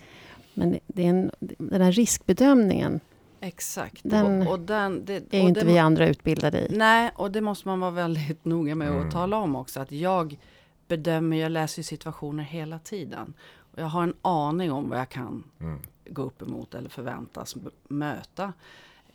[0.55, 3.01] men det är en, den här riskbedömningen
[3.41, 4.01] Exakt.
[4.03, 6.77] Den och, och den, det, är och inte det, vi andra utbildade i.
[6.77, 9.07] Nej, och det måste man vara väldigt noga med Mm.
[9.07, 9.81] att tala om också.
[9.81, 10.39] Att jag
[10.89, 13.35] bedömer, jag läser situationer hela tiden.
[13.73, 15.79] Och jag har en aning om vad jag kan Mm.
[16.11, 17.57] gå upp emot eller förväntas
[17.89, 18.53] möta.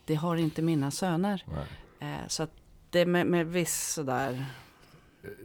[0.06, 1.43] Det har inte mina söner.
[1.99, 2.51] Eh, så att
[2.89, 4.45] det med, med viss sådär...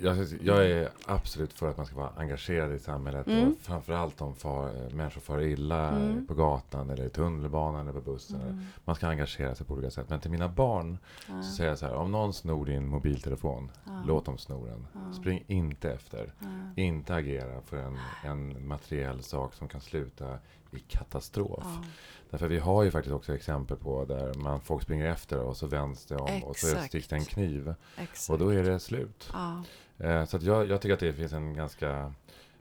[0.00, 3.26] Jag, jag är absolut för att man ska vara engagerad i samhället.
[3.26, 3.48] Mm.
[3.48, 6.26] Och framförallt om far, människor far illa Mm.
[6.26, 8.66] på gatan eller i tunnelbanan eller på bussen.
[8.84, 10.06] Man ska engagera sig på olika sätt.
[10.08, 11.94] Men till mina barn Ja, så säger jag så här.
[11.94, 14.86] Om någon snor din mobiltelefon, ja, låt dem sno den.
[14.92, 16.32] ja, Spring inte efter.
[16.76, 20.38] Inte agera för en, en materiell sak som kan sluta
[20.72, 21.64] i katastrof.
[21.64, 21.84] Ja,
[22.30, 25.66] Därför vi har ju faktiskt också exempel på där man, folk springer efter och så
[25.66, 26.86] vänds det om och så Exakt.
[26.88, 27.74] sticks det en kniv.
[27.96, 28.30] exakt.
[28.30, 29.30] Och då är det slut.
[29.32, 29.62] Ja,
[29.98, 32.12] Eh, så jag, jag tycker att det finns en ganska...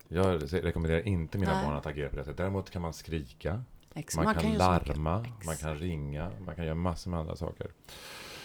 [0.07, 1.65] Jag rekommenderar inte mina Nej.
[1.65, 2.37] barn att agera på det sättet.
[2.37, 4.25] Däremot kan man skrika, exakt.
[4.25, 5.61] man, kan, så- larma, man Exakt.
[5.61, 7.67] kan ringa, man kan göra massor med andra saker.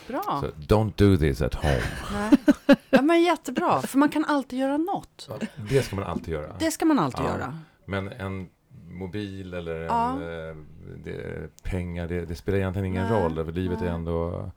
[0.08, 0.22] Bra.
[0.40, 1.82] Så don't do this at home.
[2.12, 2.76] Nej.
[2.90, 5.28] Ja, men jättebra, för man kan alltid göra något.
[5.70, 6.56] Det ska man alltid göra.
[6.58, 7.28] Det ska man alltid Ja.
[7.28, 7.58] göra.
[7.84, 8.48] Men en
[8.94, 10.12] mobil eller en, Ja.
[10.12, 10.56] eh,
[11.04, 13.44] det, pengar, det, det spelar egentligen ingen Nej, roll.
[13.44, 13.94] För livet är nej.
[13.94, 14.50] ändå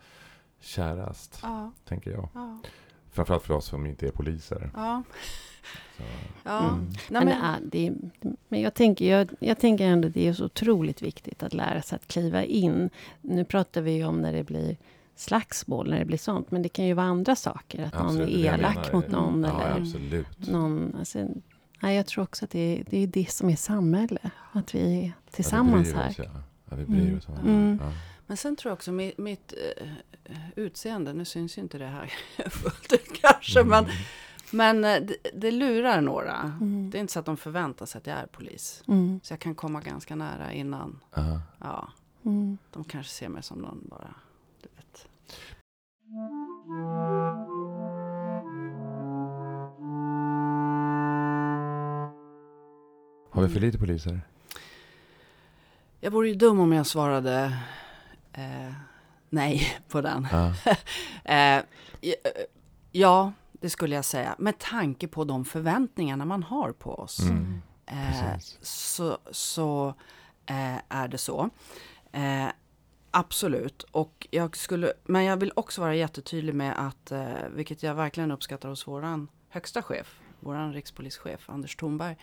[0.59, 2.29] kärast, Ja, tänker jag.
[2.33, 2.57] ja,
[3.11, 4.69] Framförallt för oss som inte är poliser.
[4.73, 5.03] ja.
[5.97, 6.03] Så.
[6.43, 6.69] ja.
[6.69, 6.88] Mm.
[7.09, 7.93] Nej, Men, men, det är, det är,
[8.47, 11.81] men jag, tänker, jag, jag tänker ändå att det är så otroligt viktigt att lära
[11.81, 12.89] sig att kliva in.
[13.21, 14.77] Nu pratar vi ju om när det blir
[15.15, 16.51] slagsmål, när det blir sånt.
[16.51, 17.83] Men det kan ju vara andra saker.
[17.83, 18.93] Att någon Absolut, det är är elak menar.
[18.93, 19.43] mot någon.
[19.43, 20.47] Ja, eller absolut.
[20.47, 21.27] någon alltså,
[21.80, 24.32] nej, jag tror också att det är, det är det som är samhälle.
[24.51, 26.09] Att vi är tillsammans här.
[26.09, 26.23] oss, ja.
[26.69, 27.17] Ja, vi bryr Mm.
[27.17, 27.80] oss om Mm.
[27.82, 27.91] ja.
[28.28, 29.53] Men sen tror jag också mitt, mitt
[30.25, 32.13] eh, utseende, nu syns ju inte det här
[32.49, 33.95] fullt ut kanske, men, Mm.
[34.51, 36.36] men eh, det, det lurar några.
[36.61, 36.89] Mm.
[36.89, 38.84] Det är inte så att de förväntar sig att jag är polis.
[38.88, 39.19] Mm.
[39.23, 41.41] Så jag kan komma ganska nära innan, Ja.
[41.59, 41.89] ja,
[42.25, 42.57] Mm.
[42.73, 44.15] de kanske ser mig som någon bara,
[44.61, 45.07] du vet.
[53.38, 54.21] Har vi för lite poliser?
[55.99, 57.57] Jag vore ju dum om jag svarade
[58.33, 58.73] eh,
[59.29, 60.27] nej på den.
[60.31, 60.53] Ja.
[61.23, 61.63] Eh,
[62.91, 64.35] ja, det skulle jag säga.
[64.39, 67.19] Med tanke på de förväntningarna man har på oss.
[67.19, 67.61] Mm.
[67.85, 69.93] Eh, så så
[70.45, 71.49] eh, är det så.
[72.11, 72.47] Eh,
[73.11, 73.83] absolut.
[73.83, 77.11] Och jag skulle, men jag vill också vara jättetydlig med att,
[77.49, 82.17] vilket jag verkligen uppskattar hos våran högsta chef, våran rikspolischef Anders Thornberg,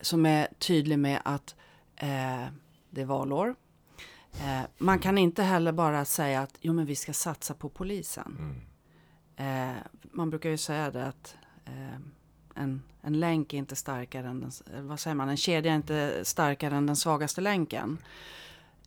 [0.00, 1.54] som är tydlig med att
[1.96, 2.46] eh,
[2.90, 3.54] det är valår.
[4.32, 8.36] Eh, man kan inte heller bara säga att jo, men vi ska satsa på polisen.
[8.38, 8.60] Mm.
[9.36, 12.00] Eh, man brukar ju säga det att eh,
[12.54, 15.76] en, en länk är inte starkare än den, eh, vad säger man, en kedja är
[15.76, 17.98] inte starkare än den svagaste länken.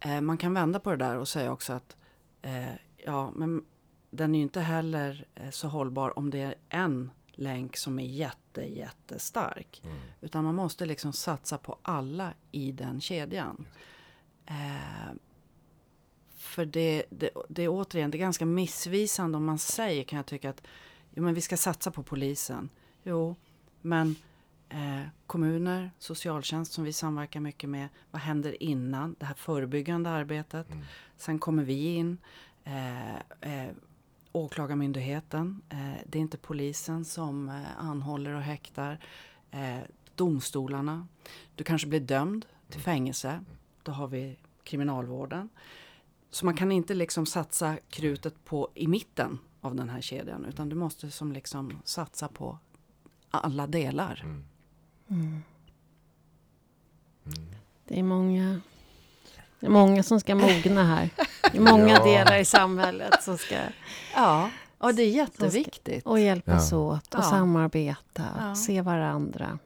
[0.02, 1.96] Eh, man kan vända på det där och säga också att
[3.06, 3.66] ja, men
[4.10, 8.62] den är ju inte heller så hållbar om det är en länk som är jätte,
[8.62, 9.82] jättestark.
[9.84, 9.98] Mm.
[10.22, 13.66] Utan man måste liksom satsa på alla i den kedjan.
[14.46, 15.14] Eh,
[16.38, 20.26] för det, det, det är återigen, det är ganska missvisande om man säger kan jag
[20.26, 20.68] tycka att
[21.14, 22.70] jo, men vi ska satsa på polisen.
[23.04, 23.36] Jo,
[23.82, 24.16] men
[24.70, 27.88] eh, kommuner, socialtjänst som vi samverkar mycket med.
[28.12, 30.70] Vad händer innan det här förebyggande arbetet?
[30.72, 30.86] Mm.
[31.18, 32.18] Sen kommer vi in.
[32.64, 33.70] Eh, eh,
[34.32, 35.62] Åklagarmyndigheten.
[35.70, 39.00] Eh, det är inte polisen som eh, anhåller och häktar.
[39.52, 39.80] Eh,
[40.16, 41.08] domstolarna.
[41.56, 43.44] Du kanske blir dömd till fängelse.
[43.84, 45.50] Då har vi kriminalvården.
[46.30, 50.46] Så man kan inte liksom satsa krutet på i mitten av den här kedjan.
[50.46, 52.58] Utan du måste som liksom satsa på
[53.30, 54.22] alla delar.
[54.24, 54.46] Mm.
[55.08, 55.44] Mm.
[57.26, 57.50] Mm.
[57.88, 58.62] Det är många,
[59.60, 61.10] det är många som ska mogna här.
[61.52, 62.04] Det är många Ja.
[62.04, 63.56] delar i samhället som ska
[64.16, 66.06] Ja, och det är jätteviktigt.
[66.06, 66.78] och hjälpas Ja.
[66.78, 67.30] åt och Ja.
[67.30, 68.56] samarbeta, Ja.
[68.56, 69.60] se varandra.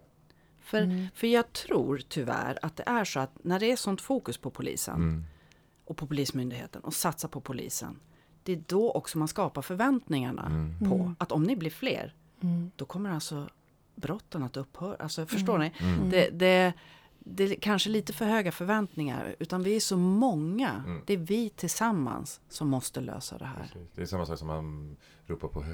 [0.61, 1.07] För, Mm.
[1.15, 4.49] för jag tror tyvärr att det är så att när det är sånt fokus på
[4.49, 5.25] polisen Mm.
[5.85, 7.99] och på Polismyndigheten och satsa på polisen.
[8.43, 10.79] Det är då också man skapar förväntningarna Mm.
[10.89, 11.15] på Mm.
[11.19, 12.71] att om ni blir fler, Mm.
[12.75, 13.49] då kommer alltså
[13.95, 14.95] brotten att upphöra.
[14.99, 15.71] Alltså förstår ni?
[15.79, 16.09] Mm.
[16.09, 16.73] Det, det,
[17.25, 20.83] det är kanske lite för höga förväntningar, utan vi är så många.
[20.85, 21.01] Mm.
[21.05, 23.61] Det är vi tillsammans som måste lösa det här.
[23.73, 23.89] Precis.
[23.95, 24.95] Det är samma sak som man
[25.27, 25.67] ropar på eh,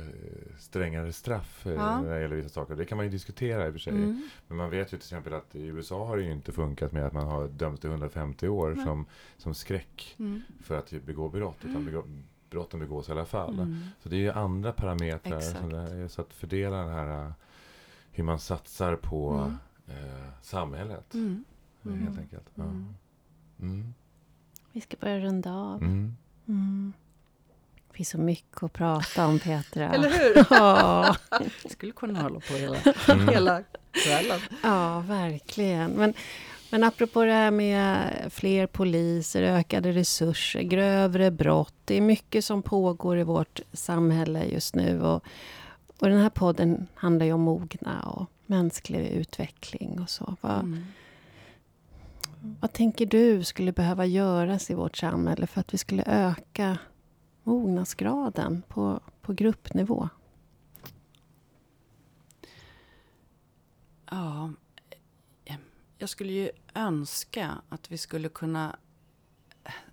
[0.60, 2.02] strängare straff eh, Ja.
[2.02, 2.76] när det gäller vissa saker.
[2.76, 3.94] Det kan man ju diskutera i och för sig.
[3.94, 4.30] Mm.
[4.48, 7.06] Men man vet ju till exempel att i USA har det ju inte funkat med
[7.06, 8.86] att man har dömts till 150 år Nej.
[8.86, 9.06] som,
[9.38, 10.42] som skräck Mm.
[10.64, 11.58] för att begå brott.
[11.66, 12.04] Utan begå,
[12.50, 13.54] brotten begås i alla fall.
[13.54, 13.78] Mm.
[14.04, 15.38] Så det är ju andra parametrar.
[15.38, 15.60] Exakt.
[15.60, 17.32] Som det är, så att fördela den här eh,
[18.12, 19.56] hur man satsar på Mm.
[19.90, 21.14] Eh, samhället.
[21.14, 21.44] Mm.
[21.84, 22.20] eh, Helt Mm.
[22.20, 22.46] enkelt.
[22.56, 22.64] Ja.
[22.64, 22.96] Mm.
[23.60, 23.94] Mm.
[24.72, 25.82] Vi ska börja runda av.
[25.84, 26.16] Mm.
[26.48, 26.94] Mm.
[27.92, 29.90] Det finns så mycket att prata om, Petra.
[29.94, 30.46] Eller hur?
[30.50, 31.16] Ja,
[31.70, 32.78] skulle kunna hålla på hela,
[33.10, 33.28] Mm.
[33.28, 34.40] hela kvällen.
[34.64, 35.92] ja verkligen.
[35.92, 36.14] Men,
[36.72, 41.74] men apropå det här med fler poliser, ökade resurser, grövre brott.
[41.86, 45.02] Det är mycket som pågår i vårt samhälle just nu.
[45.02, 45.24] Och,
[46.00, 50.36] och den här podden handlar ju om mogna och mänsklig utveckling och så.
[50.42, 50.60] Vad,
[52.42, 52.58] Mm.
[52.60, 56.78] Vad tänker du skulle behöva göras i vårt samhälle för att vi skulle öka
[57.44, 60.10] mognadsgraden på, på gruppnivå?
[64.12, 64.52] Ja,
[65.98, 68.76] jag skulle ju önska att vi skulle kunna,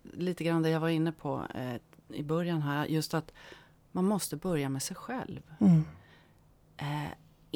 [0.02, 1.76] lite grann det jag var inne på eh,
[2.08, 3.32] i början här, just att
[3.92, 5.42] man måste börja med sig själv.
[5.60, 5.84] Mm.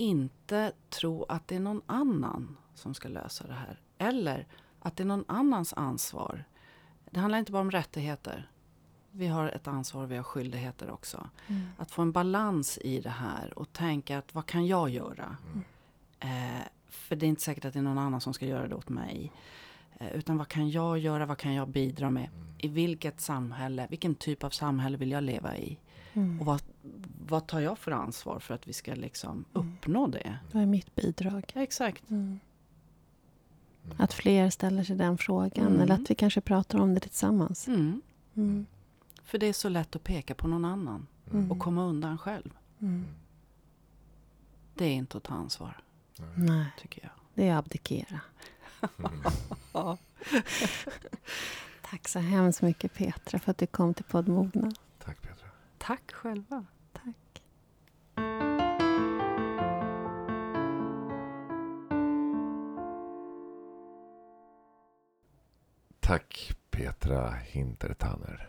[0.00, 3.80] Inte tro att det är någon annan som ska lösa det här.
[3.98, 4.46] Eller
[4.80, 6.44] att det är någon annans ansvar.
[7.10, 8.50] Det handlar inte bara om rättigheter.
[9.10, 11.28] Vi har ett ansvar, vi har skyldigheter också.
[11.46, 11.68] Mm.
[11.78, 15.36] Att få en balans i det här och tänka att vad kan jag göra?
[16.20, 18.74] Eh, för det är inte säkert att det är någon annan som ska göra det
[18.74, 19.32] åt mig.
[19.98, 22.28] Eh, utan vad kan jag göra, vad kan jag bidra med?
[22.58, 25.78] I vilket samhälle, vilken typ av samhälle vill jag leva i?
[26.12, 26.40] Mm.
[26.40, 26.62] Och vad,
[27.26, 30.38] vad tar jag för ansvar för att vi ska liksom uppnå det?
[30.52, 31.52] Vad är mitt bidrag?
[31.54, 32.10] Ja, exakt.
[32.10, 32.40] Mm.
[33.96, 35.66] Att fler ställer sig den frågan.
[35.66, 35.80] Mm.
[35.80, 37.68] Eller att vi kanske pratar om det tillsammans.
[37.68, 38.00] Mm.
[38.34, 38.66] Mm.
[39.24, 41.50] För det är så lätt att peka på någon annan Mm.
[41.50, 42.50] och komma undan själv.
[42.80, 43.04] Mm.
[44.74, 45.80] Det är inte att ta ansvar,
[46.36, 47.10] Nej, tycker jag.
[47.34, 48.20] det är att abdikera.
[48.98, 49.12] Mm.
[51.82, 54.70] Tack så hemskt mycket Petra för att du kom till poddmogna.
[54.70, 54.89] Tack Petra.
[55.80, 56.64] Tack själva.
[56.92, 57.42] Tack.
[66.00, 68.48] Tack Petra Hintertanner.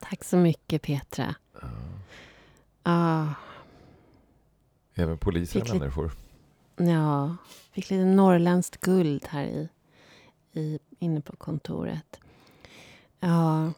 [0.00, 1.34] Tack så mycket Petra.
[1.62, 1.68] Ja.
[2.82, 3.26] Ah,
[4.94, 6.12] Även poliser är människor.
[6.76, 7.36] ja,
[7.72, 9.68] fick lite norrländskt guld här i,
[10.52, 12.20] i, inne på kontoret.
[13.20, 13.72] Ja,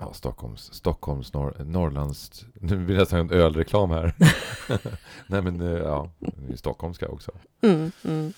[0.00, 2.44] Ja, Stockholms, Stockholms norr, Norrlands...
[2.54, 4.14] Nu blir det nästan en ölreklam här.
[5.26, 6.10] Nej men eh, ja,
[6.48, 7.32] i stockholmska också.
[7.60, 8.32] Mm, mm.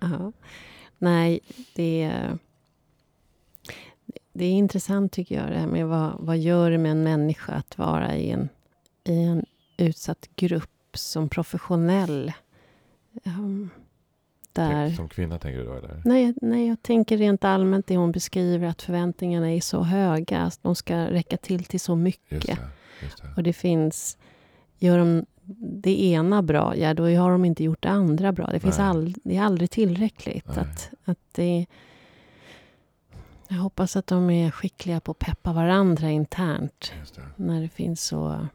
[0.00, 0.32] Ja.
[0.98, 1.40] Nej,
[1.74, 2.38] det är,
[4.32, 7.52] det är intressant tycker jag det här med vad, vad gör det med en människa
[7.52, 8.48] att vara i en,
[9.04, 9.46] i en
[9.76, 12.32] utsatt grupp som professionell.
[13.24, 13.70] Um,
[14.54, 14.86] där...
[14.86, 16.02] Tänk, som kvinna tänker du då eller?
[16.04, 20.40] Nej, nej, jag tänker rent allmänt det hon beskriver att förväntningarna är så höga.
[20.40, 22.32] Att de ska räcka till till så mycket.
[22.32, 22.58] Just det.
[23.02, 23.28] Just det.
[23.36, 24.18] Och det finns...
[24.78, 25.26] Gör de
[25.58, 28.46] det ena bra, ja då har de inte gjort det andra bra.
[28.46, 30.46] Det, finns all, det är aldrig tillräckligt.
[30.46, 30.58] Nej.
[30.58, 31.66] Att, att det,
[33.48, 36.92] jag hoppas att de är skickliga på att peppa varandra internt.
[37.14, 37.22] Det.
[37.44, 38.46] När det finns så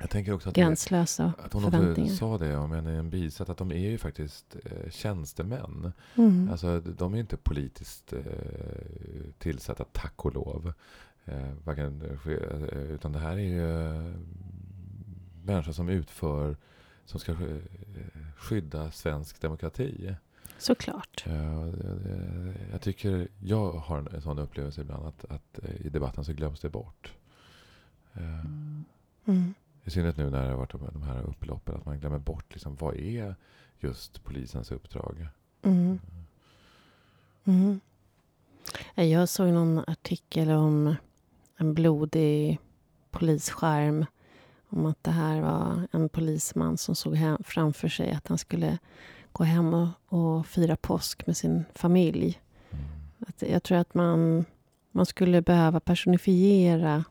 [0.00, 3.48] Jag tänker också att, det, gränslösa att hon också sa det om en, en bisat,
[3.48, 5.92] att de är ju faktiskt eh, tjänstemän.
[6.14, 6.48] Mm.
[6.50, 8.20] Alltså de är inte politiskt eh,
[9.38, 10.72] tillsatta, tack och lov.
[11.24, 14.14] Eh, varken, eh, utan det här är ju eh,
[15.44, 16.56] människor som utför,
[17.04, 17.38] som ska eh,
[18.36, 20.14] skydda svensk demokrati.
[20.58, 21.24] Såklart.
[21.26, 26.24] Eh, eh, jag tycker, jag har en, sån upplevelse ibland att, att eh, i debatten
[26.24, 27.12] så glöms det bort.
[28.14, 28.44] Eh,
[29.24, 29.54] Mm.
[29.84, 32.76] I synnerhet nu när det har varit de, här upploppen, att man glömmer bort liksom,
[32.76, 33.34] vad är
[33.78, 35.28] just polisens uppdrag.
[35.62, 35.98] Mm.
[37.44, 37.80] Mm.
[38.94, 40.96] Jag såg någon artikel om
[41.56, 42.58] en blodig
[43.10, 44.06] polisskärm.
[44.68, 48.78] Om att det här var en polisman som såg framför sig att han skulle
[49.32, 52.40] gå hem och, och fira påsk med sin familj.
[52.70, 52.84] Mm.
[53.18, 54.44] Att jag tror att man,
[54.90, 57.04] man skulle behöva personifiera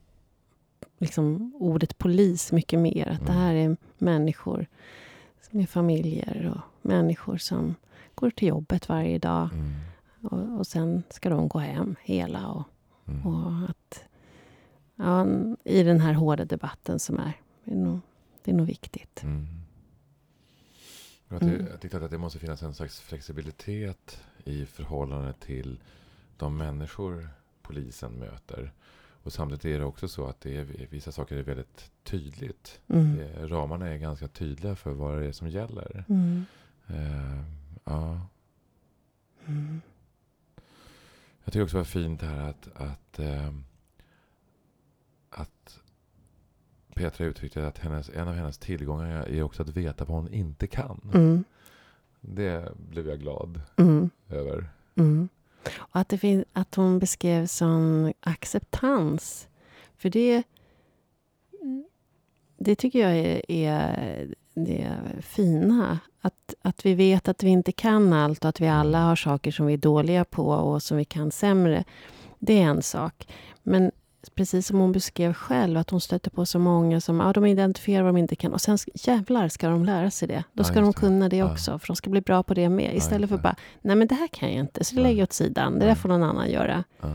[0.99, 3.07] liksom, ordet polis mycket mer.
[3.07, 3.41] Att det Mm.
[3.43, 4.67] här är människor
[5.51, 7.75] med familjer och människor som
[8.15, 9.49] går till jobbet varje dag.
[9.53, 9.73] Mm.
[10.21, 12.47] Och, och sen ska de gå hem hela.
[12.47, 12.63] Och,
[13.07, 13.27] Mm.
[13.27, 14.03] och att,
[14.95, 15.27] ja,
[15.63, 17.33] I den här hårda debatten som är.
[17.63, 17.99] Det är nog,
[18.43, 19.23] det är nog viktigt.
[19.23, 19.47] Mm.
[21.27, 21.67] Jag, ty- Mm.
[21.71, 25.79] jag tyckte att det måste finnas en slags flexibilitet i förhållande till
[26.37, 27.29] de människor
[27.61, 28.71] polisen möter.
[29.29, 32.79] Och samtidigt är det också så att det är, vissa saker är väldigt tydligt.
[32.87, 33.17] Mm.
[33.17, 36.05] Det, ramarna är ganska tydliga för vad det är som gäller.
[36.09, 36.45] Mm.
[36.87, 37.43] Eh,
[37.83, 38.21] ja.
[39.45, 39.81] Mm.
[41.43, 43.53] Jag tycker också det var fint här att, att, eh,
[45.29, 45.79] att
[46.93, 50.67] Petra uttryckte att hennes, en av hennes tillgångar är också att veta vad hon inte
[50.67, 51.11] kan.
[51.13, 51.43] Mm.
[52.21, 54.09] Det blev jag glad Mm.
[54.29, 54.69] över.
[54.95, 55.29] Mm.
[55.77, 59.47] Och att, det att hon beskrev som acceptans.
[59.97, 60.43] För det,
[62.57, 65.99] det tycker jag är, är det fina.
[66.21, 69.51] Att, att vi vet att vi inte kan allt och att vi alla har saker
[69.51, 71.83] som vi är dåliga på och som vi kan sämre.
[72.39, 73.27] Det är en sak.
[73.63, 73.91] Men
[74.35, 78.03] precis som hon beskrev själv, att hon stöter på så många som ja, de identifierar
[78.03, 78.53] vad de inte kan.
[78.53, 80.43] Och sen jävlar ska de lära sig det.
[80.53, 80.93] Då Ja, ska just de det.
[81.07, 81.51] kunna det Ja.
[81.51, 82.95] också, för de ska bli bra på det med.
[82.95, 83.43] Istället just för det.
[83.43, 85.07] bara, nej men det här kan jag inte, så det Ja.
[85.07, 85.73] lägger jag åt sidan.
[85.73, 85.95] Det där Ja.
[85.95, 86.83] får någon annan göra.
[87.01, 87.07] Ja.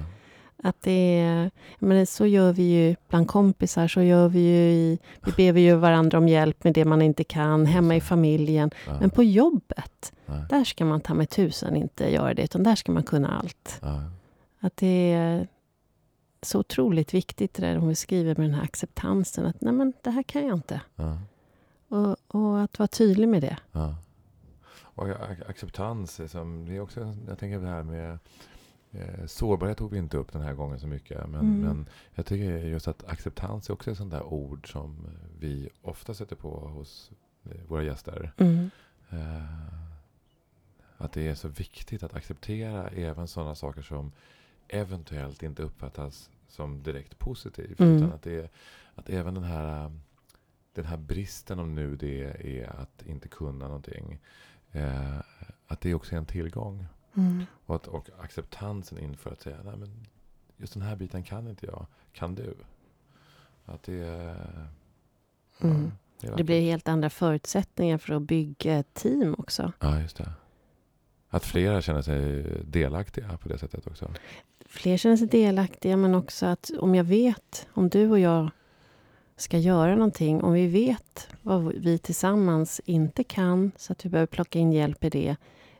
[0.62, 4.98] Att det är, men så gör vi ju bland kompisar, så gör vi ju i,
[5.24, 8.70] vi ber vi ju varandra om hjälp med det man inte kan, hemma i familjen.
[8.86, 8.96] Ja.
[9.00, 10.32] Men på jobbet, Ja.
[10.50, 13.78] där ska man ta med tusan inte göra det, utan där ska man kunna allt.
[13.82, 14.00] Ja.
[14.60, 15.46] Att det är
[16.44, 20.10] så otroligt viktigt det där hon beskriver med den här acceptansen, att nej men det
[20.10, 20.80] här kan jag inte.
[20.96, 21.18] Ja.
[21.88, 23.56] Och, och att vara tydlig med det.
[23.72, 23.96] Ja.
[24.96, 28.18] Och ac- acceptans, är som, det är också, jag tänker det här med
[28.92, 31.18] eh, sårbarhet tog vi inte upp den här gången så mycket.
[31.28, 31.60] Men, Mm.
[31.60, 34.96] men jag tycker just att acceptans är också ett sånt där ord som
[35.38, 37.10] vi ofta sätter på hos
[37.44, 38.32] eh, våra gäster.
[38.36, 38.70] Mm.
[39.10, 39.44] Eh,
[40.96, 44.12] att det är så viktigt att acceptera även sådana saker som
[44.68, 47.80] eventuellt inte uppfattas som direkt positivt.
[47.80, 47.96] Mm.
[47.96, 48.50] Utan att, det är,
[48.94, 49.90] att även den här, eh,
[50.72, 52.24] den här bristen, om nu det
[52.60, 54.18] är att inte kunna någonting,
[54.72, 55.18] eh,
[55.66, 56.86] att det också är en tillgång.
[57.16, 57.44] Mm.
[57.66, 60.06] Och, att, och acceptansen inför att säga, nej men
[60.56, 62.54] just den här biten kan inte jag, kan du?
[63.64, 64.68] Att det, är-
[65.58, 65.90] ja, Mm.
[66.20, 69.72] det, Det blir helt andra förutsättningar för att bygga ett team också.
[69.80, 70.32] Ja, just det.
[71.28, 74.10] Att flera känner sig delaktiga på det sättet också.
[74.74, 78.50] Fler känner sig delaktiga men också att om jag vet, om du och jag
[79.36, 84.26] ska göra någonting, om vi vet vad vi tillsammans inte kan så att vi behöver
[84.26, 85.36] plocka in hjälp i det,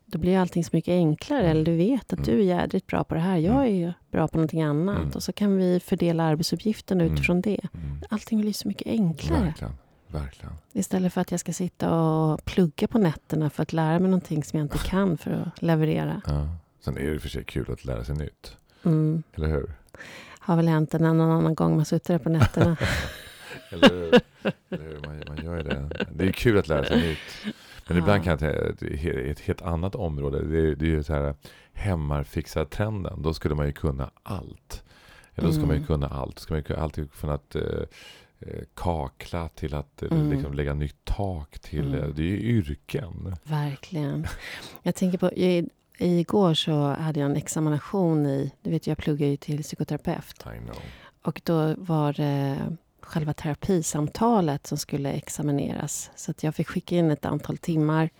[0.07, 1.51] då blir allting så mycket enklare.
[1.51, 4.36] Eller du vet att du är jädrigt bra på det här, jag är bra på
[4.36, 4.99] någonting annat.
[4.99, 5.11] Mm.
[5.14, 7.14] Och så kan vi fördela arbetsuppgifterna Mm.
[7.14, 7.61] utifrån det.
[7.74, 7.99] Mm.
[8.11, 9.45] Allting blir så mycket enklare.
[9.45, 9.72] Verkligen.
[10.09, 10.53] Verkligen.
[10.72, 14.45] Istället för att jag ska sitta och plugga på nätterna för att lära mig någonting
[14.45, 16.22] som jag inte kan för att leverera.
[16.26, 16.49] Ja.
[16.80, 18.57] Sen är det i och för sig kul att lära sig nytt.
[18.85, 19.22] Mm.
[19.35, 19.70] Eller hur?
[20.39, 22.76] Har väl hänt en annan, annan gång man suttit där på nätterna.
[23.70, 24.20] Eller hur?
[24.70, 25.01] Eller hur?
[25.07, 26.07] Man, man gör det.
[26.12, 27.55] Det är kul att lära sig nytt.
[27.89, 28.41] Men ibland kan jag
[28.78, 30.43] tänka, ett helt annat område.
[30.49, 31.35] Det är, det är ju så här
[31.72, 33.22] hemmarfixartrenden.
[33.22, 34.82] Då skulle man ju kunna allt.
[35.35, 35.87] Eller då ska man ju Mm.
[35.87, 36.37] kunna allt.
[36.37, 37.62] Då ska man ju alltid från att eh,
[38.41, 40.30] eh, kakla till att eh, Mm.
[40.30, 42.12] liksom lägga nytt tak till, Mm.
[42.16, 43.37] det är ju yrken.
[43.45, 44.26] Verkligen.
[44.82, 45.30] Jag tänker på,
[45.99, 50.42] igår så hade jag en examination i, du vet jag pluggar ju till psykoterapeut.
[51.22, 52.59] Och då var det
[53.01, 56.11] själva terapisamtalet som skulle examineras.
[56.16, 58.11] Så att jag fick skicka in ett antal timmar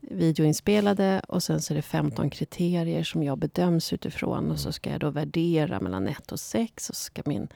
[0.00, 4.50] videoinspelade och sen så är det 15 kriterier som jag bedöms utifrån.
[4.50, 7.48] Och så ska jag då värdera mellan 1 och 6 och så ska min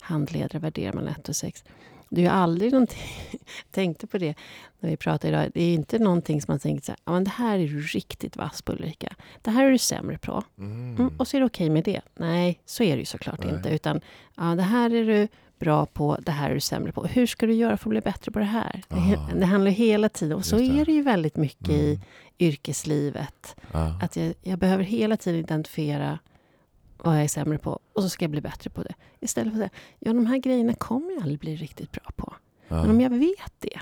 [0.00, 1.64] handledare värdera mellan 1 och 6.
[2.08, 3.40] Det är ju aldrig någonting, jag
[3.70, 4.34] tänkte på det
[4.80, 7.24] när vi pratade idag, det är inte någonting som man tänker så här, ja men
[7.24, 9.14] det här är du riktigt vass på Ulrika.
[9.42, 10.42] Det här är du sämre på.
[10.58, 10.96] Mm.
[10.96, 12.00] Mm, och så är det okej med det.
[12.14, 13.54] Nej, så är det ju såklart Nej.
[13.54, 13.68] inte.
[13.68, 14.00] Utan
[14.36, 15.28] ja, det här är du
[15.58, 17.04] bra på, det här är du sämre på.
[17.06, 18.82] Hur ska du göra för att bli bättre på det här?
[18.88, 19.34] Det, he- Ah.
[19.38, 22.00] det handlar ju hela tiden, och så är det ju väldigt mycket i Mm.
[22.38, 23.56] yrkeslivet.
[23.72, 23.98] Ja.
[24.02, 26.18] Att jag, jag behöver hela tiden identifiera
[26.98, 28.94] vad jag är sämre på och så ska jag bli bättre på det.
[29.20, 32.34] Istället för att säga, ja de här grejerna kommer jag aldrig bli riktigt bra på.
[32.68, 32.76] Ja.
[32.82, 33.80] Men om jag vet det,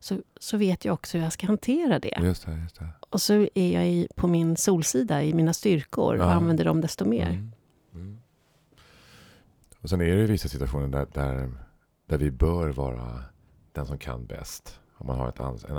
[0.00, 2.18] så, så vet jag också hur jag ska hantera det.
[2.22, 2.88] Just det, just det.
[3.10, 6.32] Och så är jag i, på min solsida, i mina styrkor, och Ja.
[6.32, 7.26] använder dem desto mer.
[7.30, 7.52] Mm.
[7.94, 8.18] Mm.
[9.80, 11.52] Och sen är det ju vissa situationer där, där,
[12.06, 13.24] där vi bör vara
[13.72, 14.80] den som kan bäst.
[14.94, 15.76] Om man har ett ans- en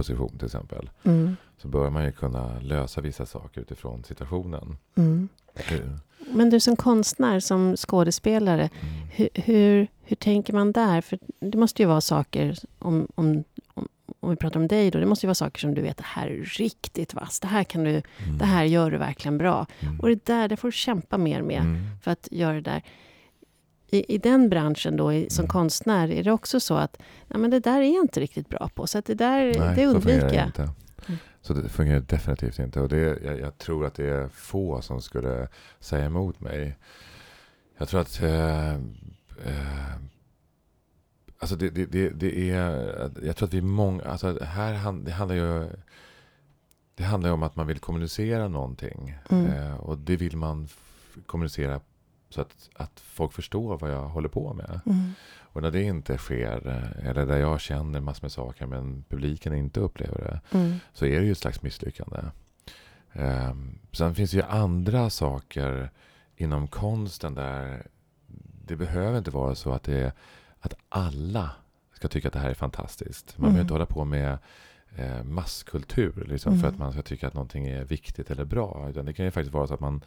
[0.00, 0.90] ansvarsposition till exempel.
[1.04, 1.36] Mm.
[1.58, 4.76] Så bör man ju kunna lösa vissa saker utifrån situationen.
[4.96, 5.28] Mm.
[5.70, 5.98] Mm.
[6.34, 8.70] Men du som konstnär, som skådespelare,
[9.12, 11.00] hur, hur, hur tänker man där?
[11.00, 13.44] För det måste ju vara saker, om, om,
[13.74, 13.88] om,
[14.20, 16.04] om vi pratar om dig då, det måste ju vara saker som du vet, det
[16.06, 18.38] här är riktigt vass, det här, kan du, Mm.
[18.38, 19.66] det här gör du verkligen bra.
[19.80, 20.00] Mm.
[20.00, 21.86] Och det där, det får du kämpa mer med Mm.
[22.02, 22.82] för att göra det där.
[23.92, 25.48] I, I den branschen då, i, som Mm.
[25.50, 26.96] konstnär, är det också så att
[27.28, 29.76] ja, men det där är jag inte riktigt bra på, så att det där, Nej,
[29.76, 30.46] det undviker jag.
[30.46, 30.62] inte.
[30.62, 31.18] Mm.
[31.42, 32.80] Så det fungerar definitivt inte.
[32.80, 35.48] Och det, jag, jag tror att det är få som skulle
[35.80, 36.76] säga emot mig.
[37.78, 38.22] Jag tror att...
[38.22, 39.94] Eh, eh,
[41.38, 43.10] alltså det, det, det, det är...
[43.22, 44.02] Jag tror att vi är många...
[44.04, 45.68] Alltså här hand, det handlar ju...
[46.94, 49.14] Det handlar ju om att man vill kommunicera någonting.
[49.30, 49.46] Mm.
[49.46, 50.68] Eh, och det vill man
[51.26, 51.80] kommunicera
[52.30, 54.80] så att, att folk förstår vad jag håller på med.
[54.86, 55.12] Mm.
[55.52, 59.54] Och när det inte sker, eh, eller där jag känner massor med saker men publiken
[59.54, 60.76] inte upplever det, Mm.
[60.92, 62.18] så är det ju ett slags misslyckande.
[63.12, 65.90] Um, sen finns det ju andra saker
[66.36, 67.86] inom konsten där
[68.66, 70.12] det behöver inte vara så att, det
[70.60, 71.50] att alla
[71.94, 73.38] ska tycka att det här är fantastiskt.
[73.38, 73.52] Man Mm.
[73.52, 74.38] behöver inte hålla på med
[74.96, 76.72] eh, masskultur liksom, för Mm.
[76.74, 78.86] att man ska tycka att någonting är viktigt eller bra.
[78.90, 80.04] Utan det kan ju faktiskt vara så att man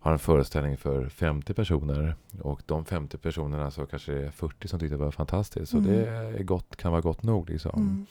[0.00, 4.68] har en föreställning för 50 personer och de 50 personerna så kanske det är 40
[4.68, 5.70] som tyckte det var fantastiskt.
[5.70, 5.90] Så Mm.
[5.90, 7.50] det är gott, kan vara gott nog.
[7.50, 7.80] Liksom.
[7.80, 8.06] Mm.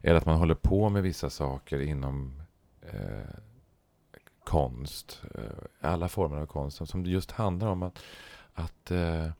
[0.00, 2.42] Eller att man håller på med vissa saker inom
[2.82, 3.28] eh,
[4.44, 5.22] konst.
[5.34, 5.42] Eh,
[5.90, 6.88] alla former av konst.
[6.88, 8.02] Som just handlar om att,
[8.52, 9.30] att eh,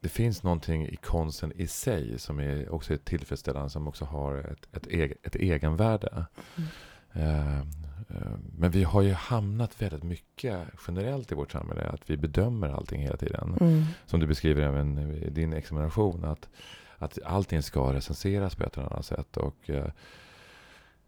[0.00, 3.70] det finns någonting i konsten i sig som är också är tillfredsställande.
[3.70, 6.26] Som också har ett, ett, eg, ett egenvärde.
[6.56, 6.68] Mm.
[7.12, 7.64] Eh, eh,
[8.58, 11.82] men vi har ju hamnat väldigt mycket generellt i vårt samhälle.
[11.88, 13.84] Att vi bedömer allting hela tiden Mm.
[14.06, 16.48] som du beskriver även i din examination, att,
[16.98, 19.36] att allting ska recenseras på ett eller annat sätt.
[19.36, 19.90] Och eh,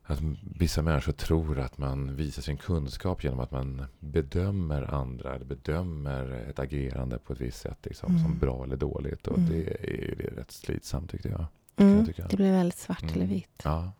[0.06, 0.20] att
[0.58, 6.30] vissa människor tror att man visar sin kunskap genom att man bedömer andra, eller bedömer
[6.50, 8.22] ett agerande på ett visst sätt, liksom, Mm.
[8.24, 9.26] som bra eller dåligt.
[9.26, 9.50] Och Mm.
[9.50, 9.56] det
[9.88, 11.44] är ju det är rätt slitsamt tyckte jag.
[11.76, 11.96] Mm.
[11.96, 12.26] jag tycka.
[12.30, 13.14] Det blir väldigt svart Mm.
[13.14, 13.62] eller vitt.
[13.64, 13.92] Ja.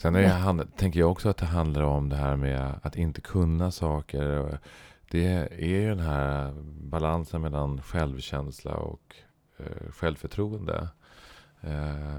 [0.00, 0.22] Sen är
[0.56, 4.58] det, tänker jag också att det handlar om det här med att inte kunna saker.
[5.10, 5.26] Det
[5.64, 9.14] är ju den här balansen mellan självkänsla och
[9.58, 10.88] eh, självförtroende.
[11.60, 12.16] Eh,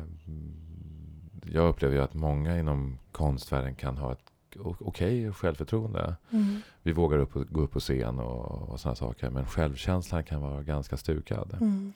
[1.46, 4.32] jag upplever ju att många inom konstvärlden kan ha ett
[4.80, 6.16] okej självförtroende.
[6.32, 6.62] Mm.
[6.82, 9.30] Vi vågar upp, och- gå upp på scen och, och sådana saker.
[9.30, 11.54] Men självkänslan kan vara ganska stukad.
[11.62, 11.94] Mm.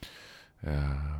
[0.59, 1.17] Eh,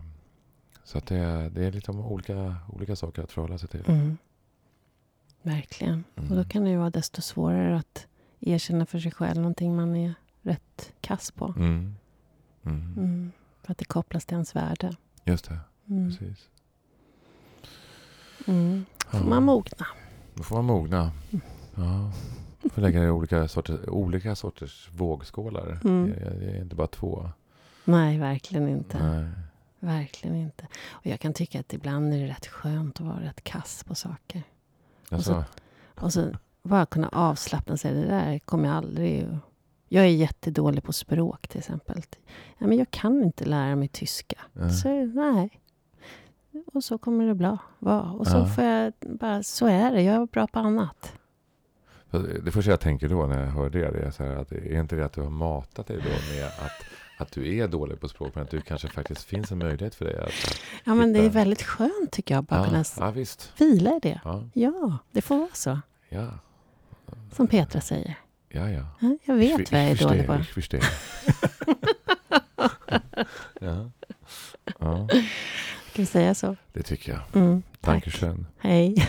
[0.84, 3.84] så det, det är liksom olika, olika saker att förhålla sig till.
[3.88, 4.18] Mm.
[5.46, 6.04] Verkligen.
[6.16, 6.30] Mm.
[6.32, 8.08] Och då kan det ju vara desto svårare att
[8.40, 11.54] erkänna för sig själv någonting man är rätt kass på.
[11.58, 11.96] Mm.
[12.66, 12.94] Mm.
[12.98, 13.32] Mm.
[13.64, 14.96] För att det kopplas till ens värde.
[15.24, 16.10] Just det, Mm.
[16.10, 16.50] precis.
[18.48, 18.86] Mm.
[19.12, 19.20] Ja.
[19.20, 19.88] Får man mogna.
[20.34, 21.12] Då får man mogna.
[21.76, 22.12] Ja.
[22.70, 25.80] Får lägga det i olika sorters, olika sorters vågskålar.
[25.84, 26.10] Mm.
[26.10, 27.30] Det, det är inte bara två.
[27.84, 29.04] Nej, verkligen inte.
[29.08, 29.30] Nej.
[29.80, 30.68] Verkligen inte.
[30.90, 33.96] Och jag kan tycka att ibland är det rätt skönt att vara rätt kass på
[33.96, 34.44] saker.
[35.10, 35.44] Alltså,
[35.96, 36.32] Och så
[36.64, 37.94] bara kunna avslappna sig.
[37.94, 39.28] Det där kommer jag aldrig...
[39.88, 42.02] Jag är jättedålig på språk till exempel.
[42.58, 44.36] Ja, men jag kan inte lära mig tyska.
[44.54, 44.70] nej.
[44.74, 45.62] Så nej.
[46.74, 48.12] Och så kommer det bra vara.
[48.12, 48.46] Och så Ja.
[48.46, 50.02] får jag bara, så är det.
[50.02, 51.14] Jag är bra på annat.
[52.46, 54.80] Det första jag tänker då när jag hör det, det är så här att är
[54.80, 56.86] inte det att du har matat dig då med att,
[57.18, 60.06] att du är dålig på språk men att du kanske faktiskt finns en möjlighet för
[60.06, 60.60] dig att...
[60.84, 62.44] Ja, men det är Hitta- väldigt skönt tycker jag.
[62.44, 63.52] Bara Ja, kunna ja visst.
[63.62, 64.22] vila i det.
[64.24, 65.80] Ja, Ja, det får vara så.
[66.10, 66.28] ja,
[67.36, 68.16] Som Petra säger.
[68.50, 68.70] ja.
[68.70, 68.86] ja.
[69.00, 70.36] Ja, jag vet Ich- vad jag är dålig på.
[70.36, 70.80] Ich förstår.
[73.60, 73.92] ja.
[74.80, 75.08] ja,
[75.92, 76.56] Ska vi säga så?
[76.74, 77.22] det tycker jag.
[77.44, 77.94] Mm, tack.
[77.94, 78.46] Dankeschön.
[78.58, 79.08] Hej.